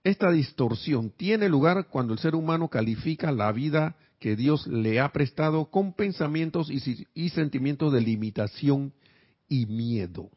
[0.03, 5.11] esta distorsión tiene lugar cuando el ser humano califica la vida que Dios le ha
[5.11, 8.93] prestado con pensamientos y, sentimientos de limitación
[9.47, 10.29] y miedo.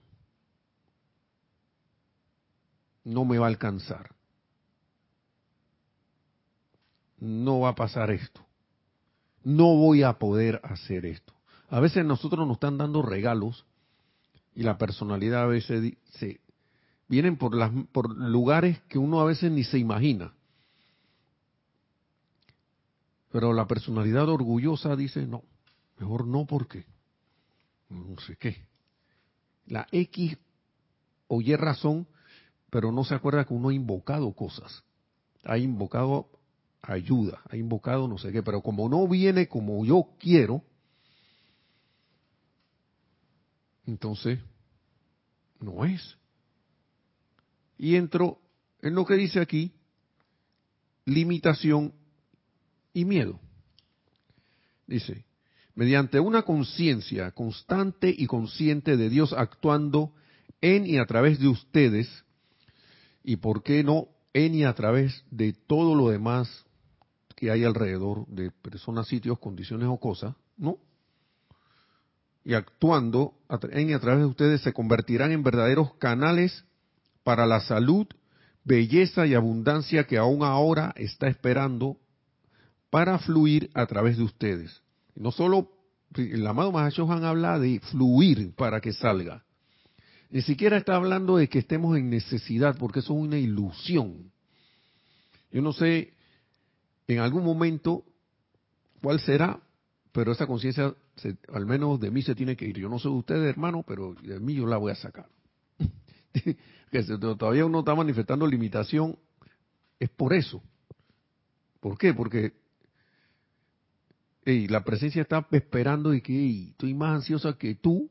[3.05, 4.15] No me va a alcanzar.
[7.19, 8.45] No va a pasar esto.
[9.43, 11.33] No voy a poder hacer esto.
[11.69, 13.65] A veces nosotros nos están dando regalos
[14.55, 16.41] y la personalidad a veces se,
[17.09, 20.33] vienen por, las, por lugares que uno a veces ni se imagina.
[23.31, 25.45] Pero la personalidad orgullosa dice, no,
[25.99, 26.85] mejor no porque
[27.89, 28.65] no sé qué.
[29.67, 30.37] La X
[31.29, 32.09] o Y razón,
[32.71, 34.83] pero no se acuerda que uno ha invocado cosas.
[35.45, 36.29] Ha invocado
[36.83, 40.63] ayuda, ha invocado no sé qué, pero como no viene como yo quiero,
[43.87, 44.39] entonces
[45.61, 46.17] no es.
[47.77, 48.39] Y entro
[48.83, 49.73] en lo que dice aquí,
[51.05, 51.93] limitación
[52.93, 53.39] y miedo.
[54.87, 55.25] Dice,
[55.75, 60.13] mediante una conciencia constante y consciente de Dios actuando
[60.61, 62.09] en y a través de ustedes,
[63.23, 66.67] y por qué no en y a través de todo lo demás
[67.41, 70.77] que hay alrededor de personas, sitios, condiciones o cosas, ¿no?
[72.45, 73.33] Y actuando
[73.71, 76.67] en y a través de ustedes se convertirán en verdaderos canales
[77.25, 78.07] para la salud,
[78.63, 81.97] belleza y abundancia que aún ahora está esperando
[82.91, 84.83] para fluir a través de ustedes.
[85.15, 85.71] No solo
[86.17, 89.45] el amado Mahashohan habla de fluir para que salga.
[90.29, 94.31] Ni siquiera está hablando de que estemos en necesidad, porque eso es una ilusión.
[95.51, 96.20] Yo no sé
[97.15, 98.05] en algún momento
[99.03, 99.61] cuál será,
[100.13, 100.95] pero esa conciencia,
[101.53, 102.79] al menos de mí, se tiene que ir.
[102.79, 105.29] Yo no sé de ustedes, hermano, pero de mí yo la voy a sacar.
[106.91, 109.17] que todavía uno está manifestando limitación,
[109.99, 110.63] es por eso.
[111.81, 112.13] ¿Por qué?
[112.13, 112.53] Porque
[114.45, 118.11] la presencia está esperando y que estoy más ansiosa que tú,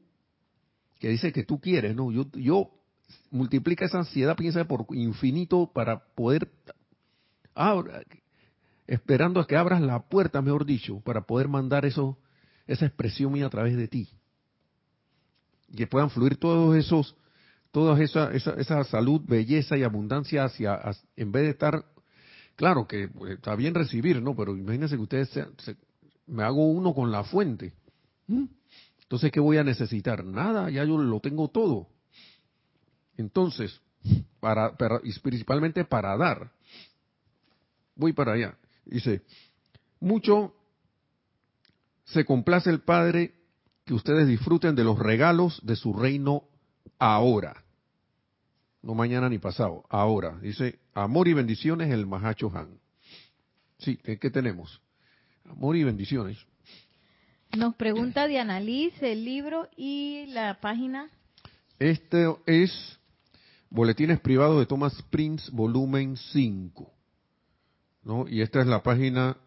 [0.99, 2.11] que dice que tú quieres, ¿no?
[2.11, 2.71] Yo, yo
[3.31, 6.49] multiplica esa ansiedad, piensa por infinito para poder,
[7.53, 8.03] ahora,
[8.89, 12.17] esperando a que abras la puerta, mejor dicho, para poder mandar eso,
[12.65, 14.09] esa expresión mía a través de ti.
[15.75, 17.15] Que puedan fluir todos esos,
[17.71, 20.79] toda esa, esa, salud, belleza y abundancia hacia,
[21.15, 21.85] en vez de estar,
[22.55, 24.35] claro que pues, está bien recibir, ¿no?
[24.35, 25.39] Pero imagínense que ustedes
[26.25, 27.73] me hago uno con la fuente.
[29.03, 30.25] Entonces, ¿qué voy a necesitar?
[30.25, 31.89] Nada, ya yo lo tengo todo.
[33.17, 33.79] Entonces,
[34.39, 34.73] para,
[35.03, 36.51] y principalmente para dar.
[37.95, 38.57] Voy para allá.
[38.89, 39.21] Dice,
[39.99, 40.55] mucho
[42.05, 43.35] se complace el Padre
[43.85, 46.43] que ustedes disfruten de los regalos de su reino
[46.97, 47.63] ahora.
[48.81, 50.39] No mañana ni pasado, ahora.
[50.39, 52.79] Dice, amor y bendiciones el Mahacho Han.
[53.77, 54.81] Sí, ¿qué tenemos?
[55.45, 56.37] Amor y bendiciones.
[57.55, 61.09] Nos pregunta Diana Liz el libro y la página.
[61.77, 62.99] Este es
[63.69, 66.98] Boletines Privados de Thomas Prince, volumen 5.
[68.03, 68.27] ¿No?
[68.27, 69.37] Y esta es la página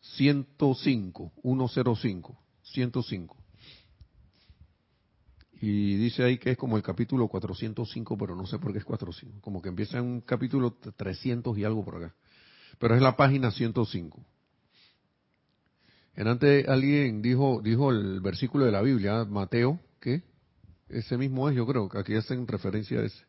[0.00, 3.36] 105, 105, 105.
[5.60, 8.84] Y dice ahí que es como el capítulo 405, pero no sé por qué es
[8.84, 9.40] 405.
[9.40, 12.14] Como que empieza en un capítulo 300 y algo por acá.
[12.80, 14.26] Pero es la página 105.
[16.14, 20.22] En antes alguien dijo, dijo el versículo de la Biblia, Mateo, ¿qué?
[20.88, 23.24] Ese mismo es, yo creo, que aquí hacen referencia a ese.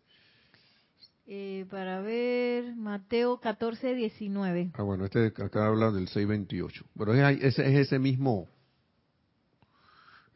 [1.25, 4.71] Eh, para ver, Mateo 14, 19.
[4.73, 6.83] Ah, bueno, este acá habla del 6.28.
[6.97, 8.49] Pero es, es, es ese mismo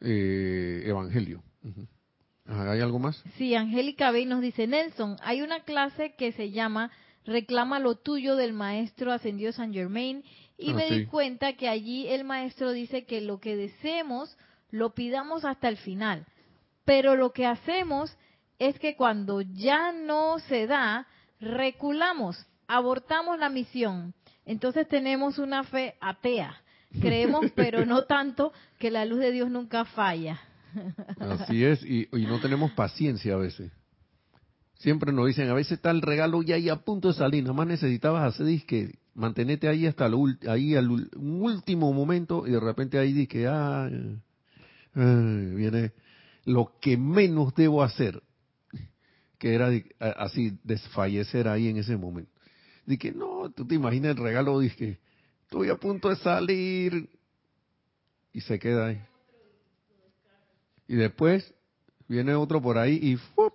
[0.00, 1.42] eh, evangelio.
[2.46, 3.22] ¿Hay algo más?
[3.36, 6.90] Sí, Angélica Bey nos dice, Nelson, hay una clase que se llama
[7.26, 10.24] Reclama lo tuyo del maestro ascendido San Germain
[10.56, 14.38] y ah, me di cuenta que allí el maestro dice que lo que deseemos
[14.70, 16.26] lo pidamos hasta el final.
[16.86, 18.16] Pero lo que hacemos
[18.58, 21.06] es que cuando ya no se da,
[21.40, 24.14] reculamos, abortamos la misión.
[24.44, 26.56] Entonces tenemos una fe atea.
[27.00, 30.40] Creemos, pero no tanto, que la luz de Dios nunca falla.
[31.18, 33.72] Así es, y, no tenemos paciencia a veces.
[34.74, 37.54] Siempre nos dicen, a veces está el regalo ya ahí a punto de salir, nada
[37.54, 42.98] más necesitabas hacer disque mantenete ahí hasta lo, ahí al último momento y de repente
[42.98, 43.90] ahí di que ah,
[44.94, 45.92] viene
[46.44, 48.22] lo que menos debo hacer
[49.38, 49.70] que era
[50.16, 52.32] así desfallecer ahí en ese momento
[52.86, 54.98] dije no tú te imaginas el regalo dije
[55.42, 57.08] estoy a punto de salir
[58.32, 59.00] y se queda ahí
[60.86, 61.54] y después
[62.08, 63.52] viene otro por ahí y ¡fup!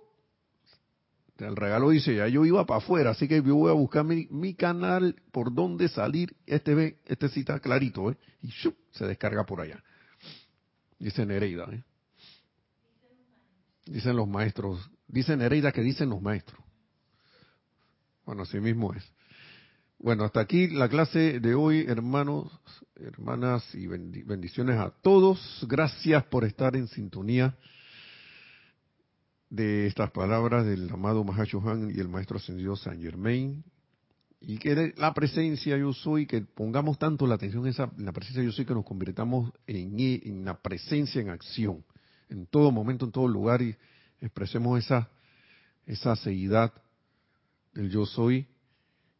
[1.38, 4.54] El regalo dice, ya yo iba para afuera, así que yo voy a buscar mi,
[4.54, 6.36] canal por donde salir.
[6.46, 8.16] Este ve, este cita clarito, ¿eh?
[8.40, 8.50] Y
[8.92, 9.82] se descarga por allá.
[10.98, 11.82] Dice Nereida, ¿eh?
[13.86, 14.90] Dicen los maestros.
[15.14, 16.60] Dice Nereida que dicen los maestros.
[18.26, 19.04] Bueno, así mismo es.
[19.96, 22.50] Bueno, hasta aquí la clase de hoy, hermanos,
[22.96, 25.64] hermanas, y bendiciones a todos.
[25.68, 27.56] Gracias por estar en sintonía
[29.50, 33.62] de estas palabras del amado Mahashohan y el maestro ascendido Saint Germain
[34.40, 38.42] y que la presencia yo soy, que pongamos tanto la atención en, esa, la presencia
[38.42, 41.84] yo soy, que nos convirtamos en, en la presencia en acción,
[42.28, 43.76] en todo momento, en todo lugar, y
[44.20, 45.08] expresemos esa,
[45.86, 46.72] esa seguidad
[47.72, 48.46] del yo soy,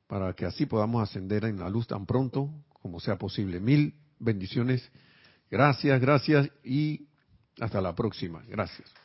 [0.06, 3.60] para que así podamos ascender en la luz tan pronto como sea posible.
[3.60, 4.88] Mil bendiciones,
[5.50, 7.08] gracias, gracias y
[7.60, 8.42] hasta la próxima.
[8.48, 9.03] Gracias.